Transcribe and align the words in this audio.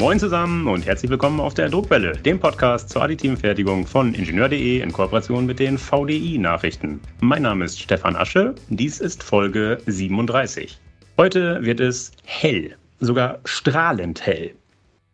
Moin 0.00 0.18
zusammen 0.18 0.66
und 0.66 0.86
herzlich 0.86 1.10
willkommen 1.10 1.40
auf 1.40 1.52
der 1.52 1.68
Druckwelle, 1.68 2.12
dem 2.12 2.40
Podcast 2.40 2.88
zur 2.88 3.02
additiven 3.02 3.36
Fertigung 3.36 3.86
von 3.86 4.14
Ingenieur.de 4.14 4.80
in 4.80 4.92
Kooperation 4.92 5.44
mit 5.44 5.58
den 5.58 5.76
VDI-Nachrichten. 5.76 7.02
Mein 7.20 7.42
Name 7.42 7.66
ist 7.66 7.78
Stefan 7.78 8.16
Asche, 8.16 8.54
dies 8.70 8.98
ist 8.98 9.22
Folge 9.22 9.76
37. 9.84 10.80
Heute 11.18 11.62
wird 11.62 11.80
es 11.80 12.12
hell, 12.24 12.74
sogar 13.00 13.40
strahlend 13.44 14.24
hell. 14.24 14.54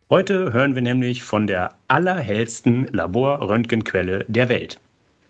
Heute 0.09 0.53
hören 0.53 0.73
wir 0.73 0.81
nämlich 0.81 1.21
von 1.21 1.47
der 1.47 1.75
allerhellsten 1.89 2.87
Laborröntgenquelle 2.93 4.23
der 4.29 4.47
Welt. 4.47 4.79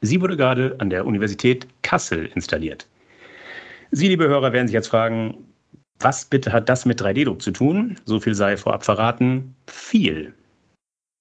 Sie 0.01 0.21
wurde 0.21 0.37
gerade 0.37 0.75
an 0.77 0.91
der 0.91 1.07
Universität 1.07 1.65
Kassel 1.81 2.29
installiert. 2.35 2.85
Sie, 3.89 4.07
liebe 4.07 4.27
Hörer, 4.27 4.53
werden 4.53 4.67
sich 4.67 4.75
jetzt 4.75 4.89
fragen, 4.89 5.46
was 5.99 6.25
bitte 6.25 6.51
hat 6.51 6.69
das 6.69 6.85
mit 6.85 7.01
3D-Druck 7.01 7.41
zu 7.41 7.51
tun? 7.51 7.97
So 8.05 8.19
viel 8.19 8.35
sei 8.35 8.57
vorab 8.57 8.85
verraten. 8.85 9.55
Viel. 9.67 10.33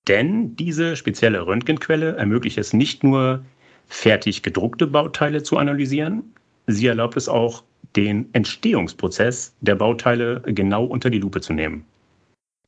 Denn 0.09 0.55
diese 0.57 0.97
spezielle 0.97 1.47
Röntgenquelle 1.47 2.17
ermöglicht 2.17 2.59
es 2.59 2.73
nicht 2.73 3.03
nur, 3.03 3.45
fertig 3.89 4.43
gedruckte 4.43 4.87
Bauteile 4.87 5.43
zu 5.43 5.57
analysieren, 5.59 6.35
sie 6.67 6.87
erlaubt 6.87 7.17
es 7.17 7.29
auch, 7.29 7.63
den 7.95 8.29
Entstehungsprozess 8.35 9.55
der 9.61 9.77
Bauteile 9.77 10.43
genau 10.45 10.85
unter 10.85 11.09
die 11.09 11.19
Lupe 11.19 11.41
zu 11.41 11.53
nehmen. 11.53 11.85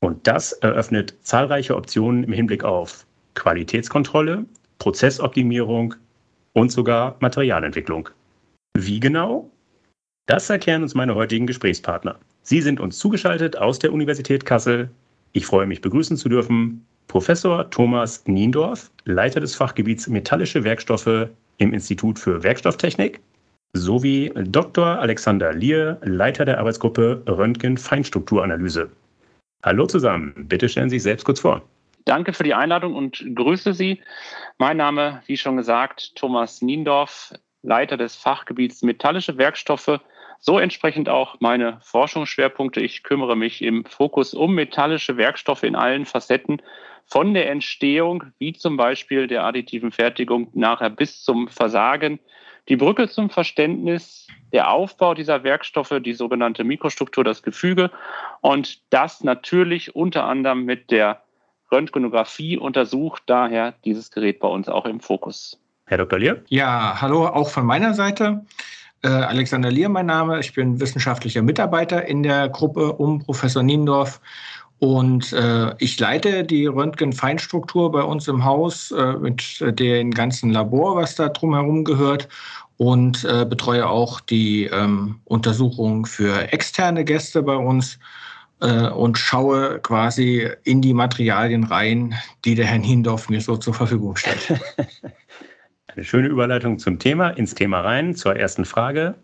Und 0.01 0.27
das 0.27 0.53
eröffnet 0.53 1.15
zahlreiche 1.23 1.77
Optionen 1.77 2.25
im 2.25 2.33
Hinblick 2.33 2.65
auf 2.65 3.05
Qualitätskontrolle, 3.35 4.47
Prozessoptimierung 4.79 5.95
und 6.53 6.71
sogar 6.73 7.17
Materialentwicklung. 7.21 8.09
Wie 8.77 9.01
genau? 9.01 9.51
Das 10.29 10.51
erklären 10.51 10.83
uns 10.83 10.95
meine 10.95 11.15
heutigen 11.15 11.47
Gesprächspartner. 11.47 12.19
Sie 12.43 12.61
sind 12.61 12.81
uns 12.81 12.99
zugeschaltet 12.99 13.57
aus 13.57 13.79
der 13.79 13.95
Universität 13.95 14.45
Kassel. 14.45 14.91
Ich 15.33 15.47
freue 15.47 15.65
mich 15.65 15.81
begrüßen 15.81 16.19
zu 16.19 16.29
dürfen 16.29 16.87
Professor 17.07 17.71
Thomas 17.71 18.27
Niendorf, 18.27 18.91
Leiter 19.07 19.41
des 19.41 19.55
Fachgebiets 19.55 20.07
Metallische 20.07 20.65
Werkstoffe 20.65 21.29
im 21.57 21.73
Institut 21.73 22.19
für 22.19 22.43
Werkstofftechnik, 22.43 23.21
sowie 23.73 24.31
Dr. 24.35 24.99
Alexander 24.99 25.55
Lier, 25.55 25.97
Leiter 26.03 26.45
der 26.45 26.59
Arbeitsgruppe 26.59 27.23
Röntgen-Feinstrukturanalyse. 27.27 28.91
Hallo 29.65 29.87
zusammen, 29.87 30.35
bitte 30.47 30.69
stellen 30.69 30.91
Sie 30.91 30.97
sich 30.97 31.05
selbst 31.05 31.25
kurz 31.25 31.41
vor. 31.41 31.63
Danke 32.05 32.35
für 32.35 32.45
die 32.45 32.53
Einladung 32.53 32.95
und 32.95 33.25
grüße 33.35 33.73
Sie. 33.73 34.03
Mein 34.59 34.77
Name, 34.77 35.23
wie 35.25 35.39
schon 35.39 35.57
gesagt, 35.57 36.15
Thomas 36.17 36.61
Niendorf, 36.61 37.33
Leiter 37.63 37.97
des 37.97 38.15
Fachgebiets 38.15 38.83
Metallische 38.83 39.39
Werkstoffe 39.39 39.99
so 40.39 40.59
entsprechend 40.59 41.09
auch 41.09 41.37
meine 41.41 41.79
Forschungsschwerpunkte. 41.83 42.81
Ich 42.81 43.03
kümmere 43.03 43.37
mich 43.37 43.63
im 43.63 43.85
Fokus 43.85 44.35
um 44.35 44.55
metallische 44.55 45.17
Werkstoffe 45.17 45.63
in 45.63 45.77
allen 45.77 46.07
Facetten, 46.07 46.63
von 47.09 47.33
der 47.33 47.51
Entstehung, 47.51 48.25
wie 48.39 48.53
zum 48.53 48.77
Beispiel 48.77 49.27
der 49.27 49.45
additiven 49.45 49.93
Fertigung, 49.93 50.49
nachher 50.53 50.91
bis 50.91 51.23
zum 51.23 51.49
Versagen. 51.49 52.21
Die 52.69 52.77
Brücke 52.77 53.09
zum 53.09 53.31
Verständnis, 53.31 54.27
der 54.53 54.71
Aufbau 54.71 55.15
dieser 55.15 55.43
Werkstoffe, 55.43 55.95
die 56.05 56.13
sogenannte 56.13 56.65
Mikrostruktur, 56.65 57.25
das 57.25 57.43
Gefüge 57.43 57.91
und 58.43 58.83
das 58.93 59.25
natürlich 59.25 59.97
unter 59.97 60.25
anderem 60.25 60.65
mit 60.65 60.91
der 60.91 61.23
Röntgenographie 61.73 62.59
untersucht, 62.59 63.23
daher 63.25 63.75
dieses 63.87 64.11
Gerät 64.11 64.39
bei 64.39 64.49
uns 64.49 64.69
auch 64.69 64.85
im 64.85 65.01
Fokus. 65.01 65.59
Herr 65.87 65.99
Dr. 65.99 66.19
Lier? 66.19 66.45
Ja, 66.49 67.01
hallo 67.01 67.27
auch 67.27 67.49
von 67.49 67.65
meiner 67.65 67.95
Seite. 67.95 68.45
Äh, 69.03 69.09
Alexander 69.09 69.71
Lier, 69.71 69.89
mein 69.89 70.07
Name. 70.07 70.41
Ich 70.41 70.55
bin 70.55 70.81
wissenschaftlicher 70.81 71.43
Mitarbeiter 71.43 72.07
in 72.07 72.23
der 72.23 72.49
Gruppe 72.49 72.93
um 72.95 73.21
Professor 73.25 73.63
Niendorf. 73.63 74.21
Und 74.81 75.33
äh, 75.33 75.75
ich 75.79 75.99
leite 75.99 76.45
die 76.45 76.67
Röntgenfeinstruktur 76.67 77.91
bei 77.91 78.03
uns 78.03 78.29
im 78.29 78.45
Haus 78.45 78.91
äh, 78.93 79.15
mit 79.15 79.63
dem 79.79 80.13
ganzen 80.13 80.51
Labor, 80.51 80.97
was 80.97 81.15
da 81.15 81.29
drumherum 81.29 81.85
gehört. 81.85 82.29
Und 82.77 83.25
äh, 83.25 83.45
betreue 83.45 83.89
auch 83.89 84.21
die 84.21 84.65
ähm, 84.67 85.21
Untersuchung 85.25 86.07
für 86.07 86.53
externe 86.53 87.05
Gäste 87.05 87.43
bei 87.43 87.57
uns 87.57 87.99
äh, 88.61 88.89
und 88.89 89.19
schaue 89.19 89.81
quasi 89.81 90.49
in 90.63 90.81
die 90.81 90.95
Materialien 90.95 91.65
rein, 91.65 92.15
die 92.45 92.55
der 92.55 92.67
Herr 92.67 92.79
Niendorf 92.79 93.29
mir 93.29 93.41
so 93.41 93.57
zur 93.57 93.75
Verfügung 93.75 94.17
stellt. 94.17 94.61
Eine 95.99 96.05
schöne 96.05 96.29
Überleitung 96.29 96.79
zum 96.79 97.01
Thema, 97.01 97.31
ins 97.31 97.57
Thema 97.57 97.81
rein, 97.81 98.15
zur 98.15 98.37
ersten 98.37 98.65
Frage. 98.65 99.17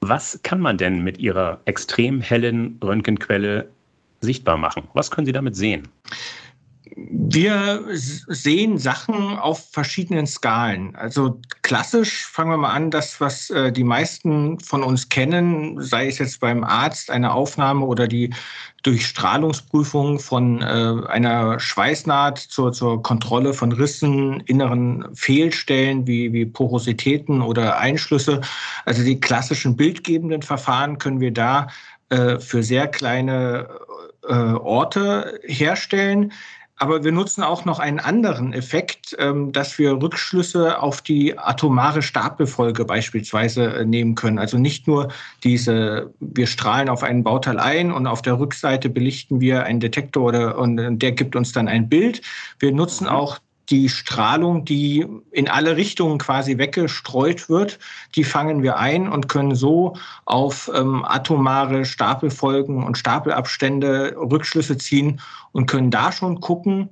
Was 0.00 0.38
kann 0.44 0.60
man 0.60 0.78
denn 0.78 1.02
mit 1.02 1.18
Ihrer 1.18 1.58
extrem 1.64 2.20
hellen 2.20 2.78
Röntgenquelle 2.80 3.68
sichtbar 4.20 4.56
machen? 4.56 4.84
Was 4.94 5.10
können 5.10 5.26
Sie 5.26 5.32
damit 5.32 5.56
sehen? 5.56 5.88
Wir 6.94 7.84
sehen 7.94 8.76
Sachen 8.76 9.38
auf 9.38 9.70
verschiedenen 9.70 10.26
Skalen. 10.26 10.94
Also 10.94 11.40
klassisch 11.62 12.26
fangen 12.26 12.50
wir 12.50 12.56
mal 12.56 12.72
an, 12.72 12.90
das, 12.90 13.20
was 13.20 13.50
äh, 13.50 13.72
die 13.72 13.84
meisten 13.84 14.58
von 14.60 14.82
uns 14.82 15.08
kennen, 15.08 15.80
sei 15.80 16.08
es 16.08 16.18
jetzt 16.18 16.40
beim 16.40 16.64
Arzt 16.64 17.10
eine 17.10 17.32
Aufnahme 17.32 17.86
oder 17.86 18.08
die 18.08 18.34
Durchstrahlungsprüfung 18.82 20.18
von 20.18 20.60
äh, 20.60 21.06
einer 21.08 21.60
Schweißnaht 21.60 22.38
zur, 22.38 22.72
zur 22.72 23.02
Kontrolle 23.02 23.54
von 23.54 23.72
Rissen, 23.72 24.40
inneren 24.40 25.06
Fehlstellen 25.14 26.06
wie, 26.06 26.32
wie 26.32 26.44
Porositäten 26.44 27.40
oder 27.40 27.78
Einschlüsse. 27.78 28.40
Also 28.84 29.02
die 29.02 29.20
klassischen 29.20 29.76
bildgebenden 29.76 30.42
Verfahren 30.42 30.98
können 30.98 31.20
wir 31.20 31.32
da 31.32 31.68
äh, 32.10 32.38
für 32.38 32.62
sehr 32.62 32.88
kleine 32.88 33.68
Orte 34.24 35.40
herstellen. 35.42 36.32
Aber 36.82 37.04
wir 37.04 37.12
nutzen 37.12 37.44
auch 37.44 37.64
noch 37.64 37.78
einen 37.78 38.00
anderen 38.00 38.52
Effekt, 38.52 39.14
ähm, 39.20 39.52
dass 39.52 39.78
wir 39.78 40.02
Rückschlüsse 40.02 40.80
auf 40.80 41.00
die 41.00 41.38
atomare 41.38 42.02
Stapelfolge 42.02 42.84
beispielsweise 42.84 43.66
äh, 43.66 43.84
nehmen 43.84 44.16
können. 44.16 44.40
Also 44.40 44.58
nicht 44.58 44.88
nur 44.88 45.06
diese, 45.44 46.12
wir 46.18 46.48
strahlen 46.48 46.88
auf 46.88 47.04
einen 47.04 47.22
Bauteil 47.22 47.60
ein 47.60 47.92
und 47.92 48.08
auf 48.08 48.20
der 48.20 48.36
Rückseite 48.40 48.88
belichten 48.88 49.40
wir 49.40 49.62
einen 49.62 49.78
Detektor 49.78 50.24
oder, 50.24 50.58
und 50.58 50.98
der 50.98 51.12
gibt 51.12 51.36
uns 51.36 51.52
dann 51.52 51.68
ein 51.68 51.88
Bild. 51.88 52.20
Wir 52.58 52.72
nutzen 52.72 53.04
mhm. 53.04 53.10
auch 53.10 53.38
die 53.72 53.88
Strahlung, 53.88 54.66
die 54.66 55.06
in 55.30 55.48
alle 55.48 55.76
Richtungen 55.76 56.18
quasi 56.18 56.58
weggestreut 56.58 57.48
wird, 57.48 57.78
die 58.14 58.22
fangen 58.22 58.62
wir 58.62 58.76
ein 58.76 59.08
und 59.08 59.30
können 59.30 59.54
so 59.54 59.96
auf 60.26 60.70
ähm, 60.74 61.02
atomare 61.06 61.86
Stapelfolgen 61.86 62.84
und 62.84 62.98
Stapelabstände 62.98 64.14
Rückschlüsse 64.18 64.76
ziehen 64.76 65.20
und 65.52 65.66
können 65.66 65.90
da 65.90 66.12
schon 66.12 66.40
gucken, 66.40 66.90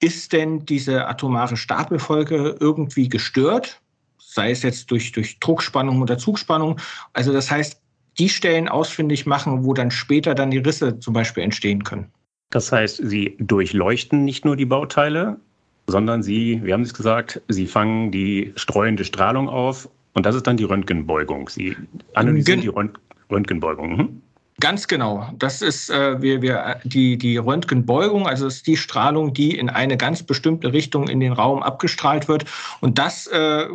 ist 0.00 0.32
denn 0.32 0.64
diese 0.64 1.06
atomare 1.06 1.58
Stapelfolge 1.58 2.56
irgendwie 2.60 3.10
gestört, 3.10 3.82
sei 4.18 4.52
es 4.52 4.62
jetzt 4.62 4.90
durch, 4.90 5.12
durch 5.12 5.38
Druckspannung 5.38 6.00
oder 6.00 6.16
Zugspannung. 6.16 6.80
Also 7.12 7.30
das 7.30 7.50
heißt, 7.50 7.78
die 8.18 8.30
Stellen 8.30 8.70
ausfindig 8.70 9.26
machen, 9.26 9.64
wo 9.64 9.74
dann 9.74 9.90
später 9.90 10.34
dann 10.34 10.50
die 10.50 10.58
Risse 10.58 10.98
zum 10.98 11.12
Beispiel 11.12 11.42
entstehen 11.42 11.84
können. 11.84 12.10
Das 12.48 12.72
heißt, 12.72 13.02
Sie 13.04 13.36
durchleuchten 13.38 14.24
nicht 14.24 14.46
nur 14.46 14.56
die 14.56 14.64
Bauteile, 14.64 15.40
sondern 15.86 16.22
sie, 16.22 16.60
wir 16.62 16.74
haben 16.74 16.82
es 16.82 16.94
gesagt, 16.94 17.40
sie 17.48 17.66
fangen 17.66 18.10
die 18.10 18.52
streuende 18.56 19.04
Strahlung 19.04 19.48
auf 19.48 19.88
und 20.14 20.26
das 20.26 20.34
ist 20.34 20.46
dann 20.46 20.56
die 20.56 20.64
Röntgenbeugung. 20.64 21.48
Sie 21.48 21.76
analysieren 22.14 22.60
Gen 22.60 22.72
die 22.72 23.32
Röntgenbeugung. 23.32 23.98
Hm? 23.98 24.22
Ganz 24.58 24.88
genau. 24.88 25.28
Das 25.38 25.60
ist 25.60 25.90
äh, 25.90 26.20
wir, 26.22 26.40
wir, 26.40 26.80
die, 26.84 27.18
die 27.18 27.36
Röntgenbeugung, 27.36 28.26
also 28.26 28.46
ist 28.46 28.66
die 28.66 28.78
Strahlung, 28.78 29.34
die 29.34 29.56
in 29.56 29.68
eine 29.68 29.98
ganz 29.98 30.22
bestimmte 30.22 30.72
Richtung 30.72 31.08
in 31.08 31.20
den 31.20 31.32
Raum 31.32 31.62
abgestrahlt 31.62 32.26
wird. 32.26 32.46
Und 32.80 32.98
das 32.98 33.26
äh, 33.26 33.66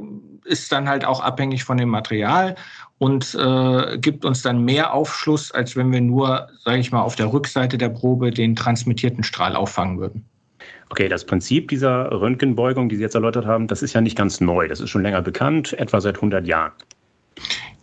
ist 0.44 0.72
dann 0.72 0.90
halt 0.90 1.06
auch 1.06 1.22
abhängig 1.22 1.64
von 1.64 1.78
dem 1.78 1.90
Material 1.90 2.56
und 2.98 3.36
äh, 3.36 4.00
gibt 4.00 4.26
uns 4.26 4.42
dann 4.42 4.66
mehr 4.66 4.94
Aufschluss, 4.94 5.52
als 5.52 5.76
wenn 5.76 5.92
wir 5.92 6.02
nur, 6.02 6.48
sage 6.64 6.80
ich 6.80 6.92
mal, 6.92 7.02
auf 7.02 7.16
der 7.16 7.32
Rückseite 7.32 7.78
der 7.78 7.90
Probe 7.90 8.32
den 8.32 8.56
transmittierten 8.56 9.24
Strahl 9.24 9.56
auffangen 9.56 10.00
würden. 10.00 10.26
Okay, 10.90 11.08
das 11.08 11.26
Prinzip 11.26 11.70
dieser 11.70 12.12
Röntgenbeugung, 12.12 12.90
die 12.90 12.98
Sie 12.98 13.02
jetzt 13.02 13.16
erläutert 13.16 13.46
haben, 13.46 13.68
das 13.68 13.82
ist 13.82 13.94
ja 13.94 14.02
nicht 14.02 14.18
ganz 14.18 14.42
neu. 14.42 14.68
Das 14.68 14.80
ist 14.80 14.90
schon 14.90 15.04
länger 15.04 15.22
bekannt, 15.22 15.74
etwa 15.74 16.02
seit 16.02 16.16
100 16.16 16.46
Jahren. 16.46 16.74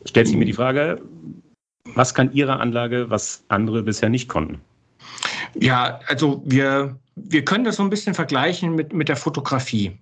Stellt 0.05 0.27
sich 0.27 0.37
mir 0.37 0.45
die 0.45 0.53
Frage, 0.53 1.01
was 1.95 2.15
kann 2.15 2.33
Ihre 2.33 2.61
Anlage, 2.61 3.11
was 3.11 3.45
andere 3.49 3.83
bisher 3.83 4.09
nicht 4.09 4.29
konnten? 4.29 4.61
Ja, 5.55 6.01
also 6.07 6.43
wir, 6.45 6.97
wir 7.17 7.45
können 7.45 7.65
das 7.65 7.77
so 7.77 7.83
ein 7.83 7.91
bisschen 7.91 8.15
vergleichen 8.15 8.75
mit, 8.75 8.93
mit 8.93 9.09
der 9.09 9.17
Fotografie. 9.17 9.99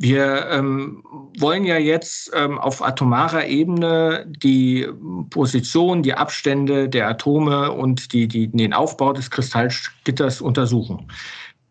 Wir 0.00 0.46
ähm, 0.50 1.02
wollen 1.38 1.64
ja 1.64 1.76
jetzt 1.76 2.30
ähm, 2.32 2.56
auf 2.58 2.82
atomarer 2.82 3.46
Ebene 3.46 4.24
die 4.28 4.86
Position, 5.30 6.04
die 6.04 6.14
Abstände 6.14 6.88
der 6.88 7.08
Atome 7.08 7.72
und 7.72 8.12
die, 8.12 8.28
die, 8.28 8.46
den 8.46 8.72
Aufbau 8.72 9.12
des 9.12 9.28
Kristallgitters 9.28 10.40
untersuchen. 10.40 11.10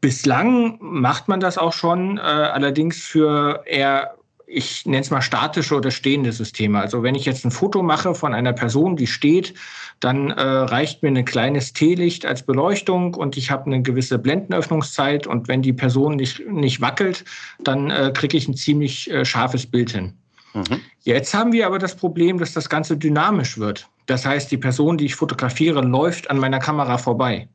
Bislang 0.01 0.77
macht 0.79 1.27
man 1.27 1.39
das 1.39 1.57
auch 1.57 1.73
schon, 1.73 2.17
äh, 2.17 2.21
allerdings 2.21 3.01
für 3.01 3.63
eher 3.65 4.17
ich 4.49 4.85
nenne 4.85 5.01
es 5.01 5.11
mal 5.11 5.21
statische 5.21 5.75
oder 5.75 5.91
stehende 5.91 6.31
Systeme. 6.31 6.79
Also 6.79 7.03
wenn 7.03 7.15
ich 7.15 7.25
jetzt 7.25 7.44
ein 7.44 7.51
Foto 7.51 7.83
mache 7.83 8.15
von 8.15 8.33
einer 8.33 8.53
Person, 8.53 8.95
die 8.95 9.05
steht, 9.05 9.53
dann 9.99 10.31
äh, 10.31 10.41
reicht 10.41 11.03
mir 11.03 11.09
ein 11.09 11.25
kleines 11.25 11.73
Teelicht 11.73 12.25
als 12.25 12.44
Beleuchtung 12.44 13.13
und 13.13 13.35
ich 13.35 13.51
habe 13.51 13.65
eine 13.65 13.81
gewisse 13.81 14.17
Blendenöffnungszeit 14.17 15.27
und 15.27 15.49
wenn 15.49 15.61
die 15.61 15.73
Person 15.73 16.15
nicht, 16.15 16.47
nicht 16.47 16.79
wackelt, 16.79 17.25
dann 17.59 17.89
äh, 17.89 18.11
kriege 18.13 18.38
ich 18.38 18.47
ein 18.47 18.55
ziemlich 18.55 19.11
äh, 19.11 19.25
scharfes 19.25 19.65
Bild 19.65 19.91
hin. 19.91 20.13
Mhm. 20.53 20.79
Jetzt 21.01 21.33
haben 21.33 21.51
wir 21.51 21.67
aber 21.67 21.77
das 21.77 21.95
Problem, 21.95 22.39
dass 22.39 22.53
das 22.53 22.69
Ganze 22.69 22.95
dynamisch 22.95 23.57
wird. 23.57 23.88
Das 24.05 24.25
heißt, 24.25 24.49
die 24.49 24.57
Person, 24.57 24.97
die 24.97 25.05
ich 25.05 25.15
fotografiere, 25.15 25.81
läuft 25.81 26.29
an 26.29 26.39
meiner 26.39 26.59
Kamera 26.59 26.97
vorbei. 26.97 27.49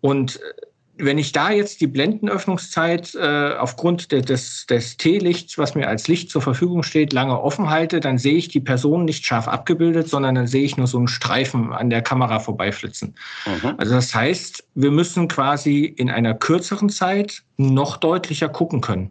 Und 0.00 0.38
wenn 0.96 1.18
ich 1.18 1.32
da 1.32 1.50
jetzt 1.50 1.80
die 1.80 1.86
Blendenöffnungszeit 1.86 3.14
äh, 3.14 3.54
aufgrund 3.58 4.12
de, 4.12 4.20
des, 4.20 4.66
des 4.66 4.96
T-Lichts, 4.96 5.58
was 5.58 5.74
mir 5.74 5.88
als 5.88 6.08
Licht 6.08 6.30
zur 6.30 6.42
Verfügung 6.42 6.82
steht, 6.82 7.12
lange 7.12 7.40
offen 7.40 7.68
halte, 7.68 8.00
dann 8.00 8.18
sehe 8.18 8.34
ich 8.34 8.48
die 8.48 8.60
Person 8.60 9.04
nicht 9.04 9.26
scharf 9.26 9.48
abgebildet, 9.48 10.08
sondern 10.08 10.34
dann 10.36 10.46
sehe 10.46 10.64
ich 10.64 10.76
nur 10.76 10.86
so 10.86 10.98
einen 10.98 11.08
Streifen 11.08 11.72
an 11.72 11.90
der 11.90 12.02
Kamera 12.02 12.38
vorbeiflitzen. 12.38 13.14
Mhm. 13.46 13.74
Also 13.76 13.94
das 13.94 14.14
heißt, 14.14 14.64
wir 14.74 14.90
müssen 14.90 15.28
quasi 15.28 15.84
in 15.84 16.10
einer 16.10 16.34
kürzeren 16.34 16.88
Zeit 16.88 17.42
noch 17.56 17.96
deutlicher 17.96 18.48
gucken 18.48 18.80
können. 18.80 19.10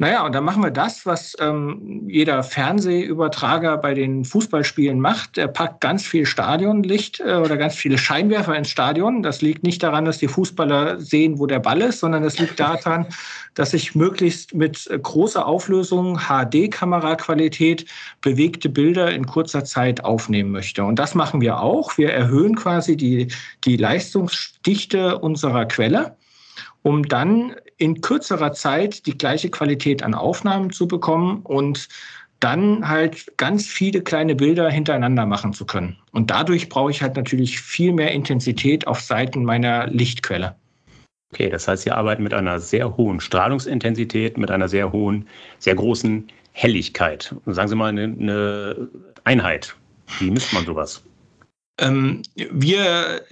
Naja, 0.00 0.24
und 0.24 0.32
dann 0.32 0.44
machen 0.44 0.62
wir 0.62 0.70
das, 0.70 1.06
was 1.06 1.36
ähm, 1.40 2.04
jeder 2.06 2.44
Fernsehübertrager 2.44 3.76
bei 3.78 3.94
den 3.94 4.24
Fußballspielen 4.24 5.00
macht. 5.00 5.36
Er 5.38 5.48
packt 5.48 5.80
ganz 5.80 6.06
viel 6.06 6.24
Stadionlicht 6.24 7.18
äh, 7.18 7.34
oder 7.34 7.56
ganz 7.56 7.74
viele 7.74 7.98
Scheinwerfer 7.98 8.54
ins 8.56 8.70
Stadion. 8.70 9.24
Das 9.24 9.42
liegt 9.42 9.64
nicht 9.64 9.82
daran, 9.82 10.04
dass 10.04 10.18
die 10.18 10.28
Fußballer 10.28 11.00
sehen, 11.00 11.40
wo 11.40 11.46
der 11.46 11.58
Ball 11.58 11.80
ist, 11.80 11.98
sondern 11.98 12.22
das 12.22 12.38
liegt 12.38 12.60
daran, 12.60 13.06
dass 13.54 13.74
ich 13.74 13.96
möglichst 13.96 14.54
mit 14.54 14.86
äh, 14.86 15.00
großer 15.00 15.44
Auflösung, 15.44 16.20
HD-Kameraqualität, 16.28 17.84
bewegte 18.20 18.68
Bilder 18.68 19.10
in 19.10 19.26
kurzer 19.26 19.64
Zeit 19.64 20.04
aufnehmen 20.04 20.52
möchte. 20.52 20.84
Und 20.84 21.00
das 21.00 21.16
machen 21.16 21.40
wir 21.40 21.60
auch. 21.60 21.98
Wir 21.98 22.12
erhöhen 22.12 22.54
quasi 22.54 22.96
die, 22.96 23.32
die 23.64 23.76
Leistungsdichte 23.76 25.18
unserer 25.18 25.66
Quelle 25.66 26.16
um 26.82 27.06
dann 27.06 27.54
in 27.78 28.00
kürzerer 28.00 28.52
Zeit 28.52 29.06
die 29.06 29.16
gleiche 29.16 29.50
Qualität 29.50 30.02
an 30.02 30.14
Aufnahmen 30.14 30.70
zu 30.70 30.86
bekommen 30.86 31.40
und 31.44 31.88
dann 32.40 32.88
halt 32.88 33.36
ganz 33.36 33.66
viele 33.66 34.02
kleine 34.02 34.34
Bilder 34.34 34.70
hintereinander 34.70 35.26
machen 35.26 35.52
zu 35.52 35.64
können. 35.64 35.96
Und 36.12 36.30
dadurch 36.30 36.68
brauche 36.68 36.90
ich 36.90 37.02
halt 37.02 37.16
natürlich 37.16 37.60
viel 37.60 37.92
mehr 37.92 38.12
Intensität 38.12 38.86
auf 38.86 39.00
Seiten 39.00 39.44
meiner 39.44 39.88
Lichtquelle. 39.88 40.54
Okay, 41.32 41.50
das 41.50 41.68
heißt, 41.68 41.82
Sie 41.82 41.90
arbeiten 41.90 42.22
mit 42.22 42.32
einer 42.32 42.58
sehr 42.60 42.96
hohen 42.96 43.20
Strahlungsintensität, 43.20 44.38
mit 44.38 44.50
einer 44.50 44.68
sehr 44.68 44.92
hohen, 44.92 45.28
sehr 45.58 45.74
großen 45.74 46.28
Helligkeit. 46.52 47.34
Sagen 47.46 47.68
Sie 47.68 47.74
mal 47.74 47.88
eine, 47.88 48.04
eine 48.04 48.88
Einheit. 49.24 49.76
Wie 50.18 50.30
misst 50.30 50.52
man 50.52 50.64
sowas? 50.64 51.02
Ähm, 51.78 52.22
wir 52.34 53.22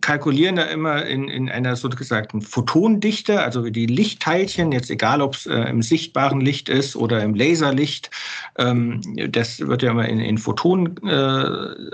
kalkulieren 0.00 0.56
da 0.56 0.64
immer 0.64 1.04
in, 1.06 1.28
in 1.28 1.48
einer 1.48 1.76
sozusagen 1.76 2.42
Photondichte, 2.42 3.40
also 3.40 3.68
die 3.70 3.86
Lichtteilchen, 3.86 4.72
jetzt 4.72 4.90
egal 4.90 5.22
ob 5.22 5.34
es 5.34 5.46
äh, 5.46 5.60
im 5.62 5.82
sichtbaren 5.82 6.40
Licht 6.40 6.68
ist 6.68 6.96
oder 6.96 7.22
im 7.22 7.34
Laserlicht, 7.34 8.10
ähm, 8.56 9.00
das 9.30 9.60
wird 9.60 9.82
ja 9.82 9.90
immer 9.90 10.08
in, 10.08 10.20
in 10.20 10.38
Photonen 10.38 10.96
äh, 11.06 11.90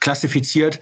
klassifiziert. 0.00 0.80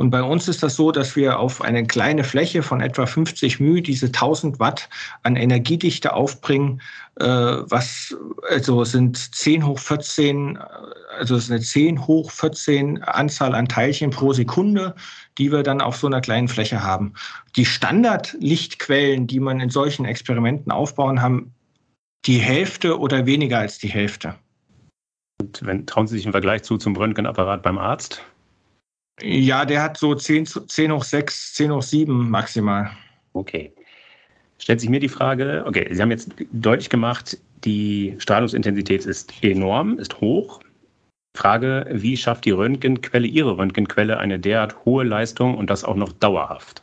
Und 0.00 0.08
bei 0.08 0.22
uns 0.22 0.48
ist 0.48 0.62
das 0.62 0.76
so, 0.76 0.92
dass 0.92 1.14
wir 1.14 1.38
auf 1.38 1.60
eine 1.60 1.86
kleine 1.86 2.24
Fläche 2.24 2.62
von 2.62 2.80
etwa 2.80 3.04
50 3.04 3.60
μ 3.60 3.82
diese 3.82 4.06
1000 4.06 4.58
Watt 4.58 4.88
an 5.24 5.36
Energiedichte 5.36 6.14
aufbringen, 6.14 6.80
äh, 7.16 7.26
was 7.26 8.16
also 8.48 8.82
sind 8.84 9.18
10 9.18 9.66
hoch 9.66 9.78
14, 9.78 10.58
also 11.18 11.36
ist 11.36 11.50
eine 11.50 11.60
10 11.60 12.06
hoch 12.06 12.30
14 12.30 13.02
Anzahl 13.02 13.54
an 13.54 13.68
Teilchen 13.68 14.08
pro 14.08 14.32
Sekunde, 14.32 14.94
die 15.36 15.52
wir 15.52 15.62
dann 15.62 15.82
auf 15.82 15.96
so 15.96 16.06
einer 16.06 16.22
kleinen 16.22 16.48
Fläche 16.48 16.82
haben. 16.82 17.12
Die 17.56 17.66
Standardlichtquellen, 17.66 19.26
die 19.26 19.38
man 19.38 19.60
in 19.60 19.68
solchen 19.68 20.06
Experimenten 20.06 20.72
aufbauen, 20.72 21.20
haben 21.20 21.52
die 22.24 22.38
Hälfte 22.38 22.98
oder 22.98 23.26
weniger 23.26 23.58
als 23.58 23.76
die 23.76 23.88
Hälfte. 23.88 24.34
Und 25.42 25.60
wenn, 25.62 25.84
trauen 25.84 26.06
Sie 26.06 26.16
sich 26.16 26.24
im 26.24 26.32
Vergleich 26.32 26.62
zu 26.62 26.78
zum 26.78 26.96
Röntgenapparat 26.96 27.62
beim 27.62 27.76
Arzt? 27.76 28.24
Ja, 29.22 29.64
der 29.64 29.82
hat 29.82 29.96
so 29.96 30.14
10, 30.14 30.46
10 30.46 30.92
hoch 30.92 31.04
6, 31.04 31.54
10 31.54 31.72
hoch 31.72 31.82
7 31.82 32.30
maximal. 32.30 32.90
Okay. 33.32 33.72
Stellt 34.58 34.80
sich 34.80 34.90
mir 34.90 35.00
die 35.00 35.08
Frage, 35.08 35.64
okay, 35.66 35.88
Sie 35.90 36.00
haben 36.00 36.10
jetzt 36.10 36.34
deutlich 36.52 36.90
gemacht, 36.90 37.38
die 37.64 38.14
Strahlungsintensität 38.18 39.06
ist 39.06 39.32
enorm, 39.42 39.98
ist 39.98 40.20
hoch. 40.20 40.60
Frage, 41.36 41.86
wie 41.90 42.16
schafft 42.16 42.44
die 42.44 42.50
Röntgenquelle, 42.50 43.26
Ihre 43.26 43.56
Röntgenquelle, 43.56 44.18
eine 44.18 44.38
derart 44.38 44.84
hohe 44.84 45.04
Leistung 45.04 45.56
und 45.56 45.70
das 45.70 45.84
auch 45.84 45.96
noch 45.96 46.12
dauerhaft? 46.12 46.82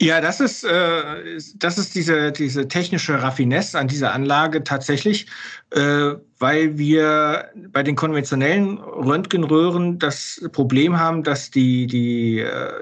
Ja, 0.00 0.20
das 0.20 0.40
ist, 0.40 0.64
äh, 0.64 1.38
das 1.56 1.78
ist 1.78 1.94
diese, 1.94 2.32
diese 2.32 2.68
technische 2.68 3.22
Raffinesse 3.22 3.78
an 3.78 3.88
dieser 3.88 4.12
Anlage 4.12 4.62
tatsächlich, 4.62 5.26
äh, 5.70 6.12
weil 6.38 6.76
wir 6.78 7.50
bei 7.70 7.82
den 7.82 7.96
konventionellen 7.96 8.78
Röntgenröhren 8.78 9.98
das 9.98 10.42
Problem 10.52 10.98
haben, 10.98 11.22
dass 11.22 11.50
die, 11.50 11.86
die 11.86 12.40
äh, 12.40 12.72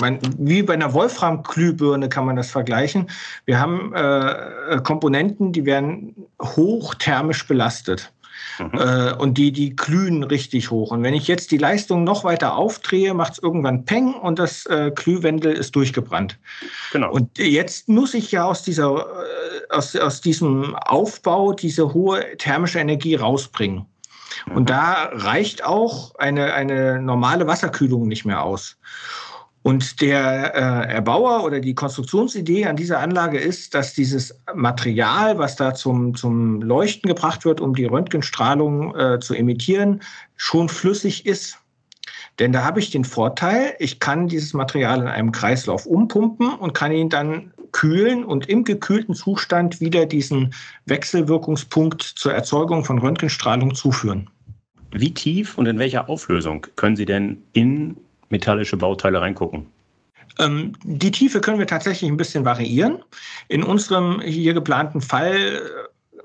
man, 0.00 0.18
wie 0.38 0.62
bei 0.62 0.74
einer 0.74 0.92
Wolfram-Glühbirne 0.92 2.08
kann 2.08 2.26
man 2.26 2.36
das 2.36 2.50
vergleichen. 2.50 3.10
Wir 3.46 3.60
haben 3.60 3.92
äh, 3.94 4.80
Komponenten, 4.82 5.52
die 5.52 5.64
werden 5.64 6.14
hochthermisch 6.42 7.46
belastet. 7.46 8.12
Mhm. 8.58 8.78
Äh, 8.78 9.12
und 9.14 9.38
die, 9.38 9.52
die 9.52 9.74
glühen 9.74 10.22
richtig 10.22 10.70
hoch. 10.70 10.90
Und 10.90 11.02
wenn 11.02 11.14
ich 11.14 11.28
jetzt 11.28 11.50
die 11.50 11.58
Leistung 11.58 12.04
noch 12.04 12.24
weiter 12.24 12.56
aufdrehe, 12.56 13.14
macht 13.14 13.34
es 13.34 13.38
irgendwann 13.38 13.84
Peng 13.84 14.14
und 14.14 14.38
das 14.38 14.66
äh, 14.66 14.92
Glühwendel 14.94 15.52
ist 15.52 15.74
durchgebrannt. 15.76 16.38
Genau. 16.92 17.12
Und 17.12 17.38
jetzt 17.38 17.88
muss 17.88 18.14
ich 18.14 18.30
ja 18.32 18.44
aus, 18.44 18.62
dieser, 18.62 18.94
äh, 18.94 19.74
aus, 19.74 19.96
aus 19.96 20.20
diesem 20.20 20.74
Aufbau 20.74 21.52
diese 21.52 21.94
hohe 21.94 22.36
thermische 22.38 22.78
Energie 22.78 23.14
rausbringen. 23.14 23.86
Und 24.46 24.62
mhm. 24.62 24.66
da 24.66 25.10
reicht 25.12 25.64
auch 25.64 26.14
eine, 26.16 26.54
eine 26.54 27.00
normale 27.00 27.46
Wasserkühlung 27.46 28.08
nicht 28.08 28.24
mehr 28.24 28.42
aus. 28.42 28.76
Und 29.64 30.02
der 30.02 30.54
äh, 30.54 30.92
Erbauer 30.92 31.42
oder 31.42 31.58
die 31.58 31.74
Konstruktionsidee 31.74 32.66
an 32.66 32.76
dieser 32.76 33.00
Anlage 33.00 33.38
ist, 33.38 33.74
dass 33.74 33.94
dieses 33.94 34.38
Material, 34.54 35.38
was 35.38 35.56
da 35.56 35.72
zum, 35.72 36.14
zum 36.14 36.60
Leuchten 36.60 37.08
gebracht 37.08 37.46
wird, 37.46 37.62
um 37.62 37.74
die 37.74 37.86
Röntgenstrahlung 37.86 38.94
äh, 38.94 39.20
zu 39.20 39.32
emittieren, 39.32 40.02
schon 40.36 40.68
flüssig 40.68 41.24
ist. 41.24 41.56
Denn 42.38 42.52
da 42.52 42.62
habe 42.62 42.78
ich 42.78 42.90
den 42.90 43.06
Vorteil, 43.06 43.74
ich 43.78 44.00
kann 44.00 44.28
dieses 44.28 44.52
Material 44.52 45.00
in 45.00 45.08
einem 45.08 45.32
Kreislauf 45.32 45.86
umpumpen 45.86 46.52
und 46.52 46.74
kann 46.74 46.92
ihn 46.92 47.08
dann 47.08 47.54
kühlen 47.72 48.22
und 48.22 48.50
im 48.50 48.64
gekühlten 48.64 49.14
Zustand 49.14 49.80
wieder 49.80 50.04
diesen 50.04 50.52
Wechselwirkungspunkt 50.84 52.02
zur 52.02 52.34
Erzeugung 52.34 52.84
von 52.84 52.98
Röntgenstrahlung 52.98 53.74
zuführen. 53.74 54.28
Wie 54.92 55.14
tief 55.14 55.56
und 55.56 55.64
in 55.64 55.78
welcher 55.78 56.10
Auflösung 56.10 56.66
können 56.76 56.96
Sie 56.96 57.06
denn 57.06 57.42
in 57.54 57.96
metallische 58.34 58.76
Bauteile 58.76 59.20
reingucken? 59.20 59.66
Ähm, 60.38 60.72
die 60.82 61.12
Tiefe 61.12 61.40
können 61.40 61.60
wir 61.60 61.66
tatsächlich 61.66 62.10
ein 62.10 62.16
bisschen 62.16 62.44
variieren. 62.44 62.98
In 63.48 63.62
unserem 63.62 64.20
hier 64.20 64.54
geplanten 64.54 65.00
Fall 65.00 65.62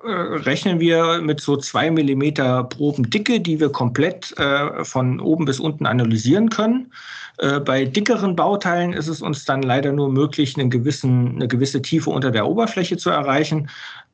äh, 0.04 0.10
rechnen 0.10 0.80
wir 0.80 1.22
mit 1.22 1.40
so 1.40 1.58
zwei 1.58 1.92
Millimeter 1.92 2.64
Probendicke, 2.64 3.40
die 3.40 3.60
wir 3.60 3.70
komplett 3.72 4.36
äh, 4.40 4.84
von 4.84 5.20
oben 5.20 5.46
bis 5.46 5.60
unten 5.60 5.86
analysieren 5.86 6.50
können. 6.50 6.92
Äh, 7.38 7.60
bei 7.60 7.86
dickeren 7.86 8.36
Bauteilen 8.36 8.94
ist 8.94 9.08
es 9.08 9.22
uns 9.22 9.46
dann 9.46 9.62
leider 9.62 9.92
nur 9.92 10.10
möglich, 10.10 10.58
eine 10.58 10.70
gewisse 10.70 11.82
Tiefe 11.82 12.10
unter 12.10 12.32
der 12.32 12.48
Oberfläche 12.48 12.98
zu 12.98 13.12
erreichen. 13.12 13.70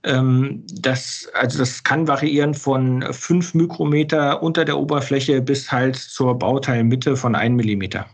Ähm, 0.06 0.64
das, 0.72 1.28
also 1.34 1.58
das 1.58 1.84
kann 1.84 2.08
variieren 2.08 2.54
von 2.54 3.04
5 3.12 3.56
Mikrometer 3.56 4.42
unter 4.44 4.64
der 4.64 4.78
Oberfläche 4.78 5.42
bis 5.42 5.72
halt 5.72 5.96
zur 5.96 6.38
Bauteilmitte 6.38 7.18
von 7.18 7.36
1 7.36 7.56
Millimeter. 7.56 8.06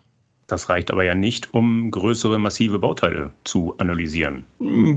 Das 0.47 0.69
reicht 0.69 0.91
aber 0.91 1.03
ja 1.03 1.15
nicht, 1.15 1.53
um 1.53 1.91
größere, 1.91 2.39
massive 2.39 2.79
Bauteile 2.79 3.31
zu 3.43 3.73
analysieren. 3.77 4.45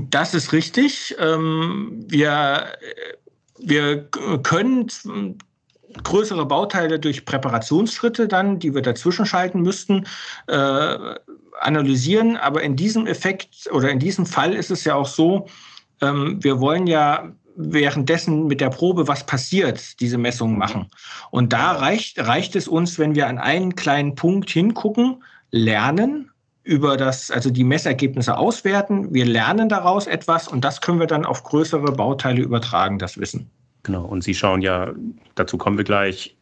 Das 0.09 0.33
ist 0.33 0.51
richtig. 0.53 1.15
Ähm, 1.19 2.03
wir, 2.07 2.67
wir 3.59 4.03
können 4.43 4.89
größere 6.03 6.45
Bauteile 6.45 6.99
durch 6.99 7.25
Präparationsschritte 7.25 8.27
dann, 8.27 8.59
die 8.59 8.73
wir 8.73 8.81
dazwischen 8.81 9.25
schalten 9.25 9.61
müssten, 9.61 10.05
äh, 10.47 10.97
analysieren. 11.61 12.37
Aber 12.37 12.61
in 12.61 12.75
diesem 12.75 13.07
Effekt 13.07 13.69
oder 13.71 13.89
in 13.89 13.99
diesem 13.99 14.25
Fall 14.25 14.53
ist 14.53 14.71
es 14.71 14.83
ja 14.83 14.95
auch 14.95 15.07
so, 15.07 15.47
ähm, 16.01 16.43
wir 16.43 16.59
wollen 16.59 16.87
ja 16.87 17.31
währenddessen 17.55 18.47
mit 18.47 18.61
der 18.61 18.69
Probe, 18.69 19.07
was 19.07 19.25
passiert, 19.25 19.99
diese 20.01 20.17
Messungen 20.17 20.57
machen. 20.57 20.87
Und 21.31 21.53
da 21.53 21.71
reicht, 21.71 22.19
reicht 22.19 22.55
es 22.55 22.67
uns, 22.67 22.99
wenn 22.99 23.15
wir 23.15 23.27
an 23.27 23.37
einen 23.37 23.75
kleinen 23.75 24.15
Punkt 24.15 24.49
hingucken, 24.49 25.23
lernen, 25.51 26.31
über 26.65 26.97
das, 26.97 27.29
also 27.29 27.51
die 27.51 27.63
Messergebnisse 27.63 28.37
auswerten. 28.37 29.13
Wir 29.13 29.25
lernen 29.25 29.69
daraus 29.69 30.07
etwas 30.07 30.47
und 30.47 30.65
das 30.65 30.81
können 30.81 30.99
wir 30.99 31.07
dann 31.07 31.23
auf 31.23 31.43
größere 31.43 31.91
Bauteile 31.91 32.41
übertragen, 32.41 32.97
das 32.97 33.19
Wissen. 33.19 33.49
Genau, 33.83 34.03
und 34.03 34.23
Sie 34.23 34.33
schauen 34.33 34.61
ja, 34.61 34.91
dazu 35.35 35.57
kommen 35.57 35.77
wir 35.77 35.85
gleich, 35.85 36.35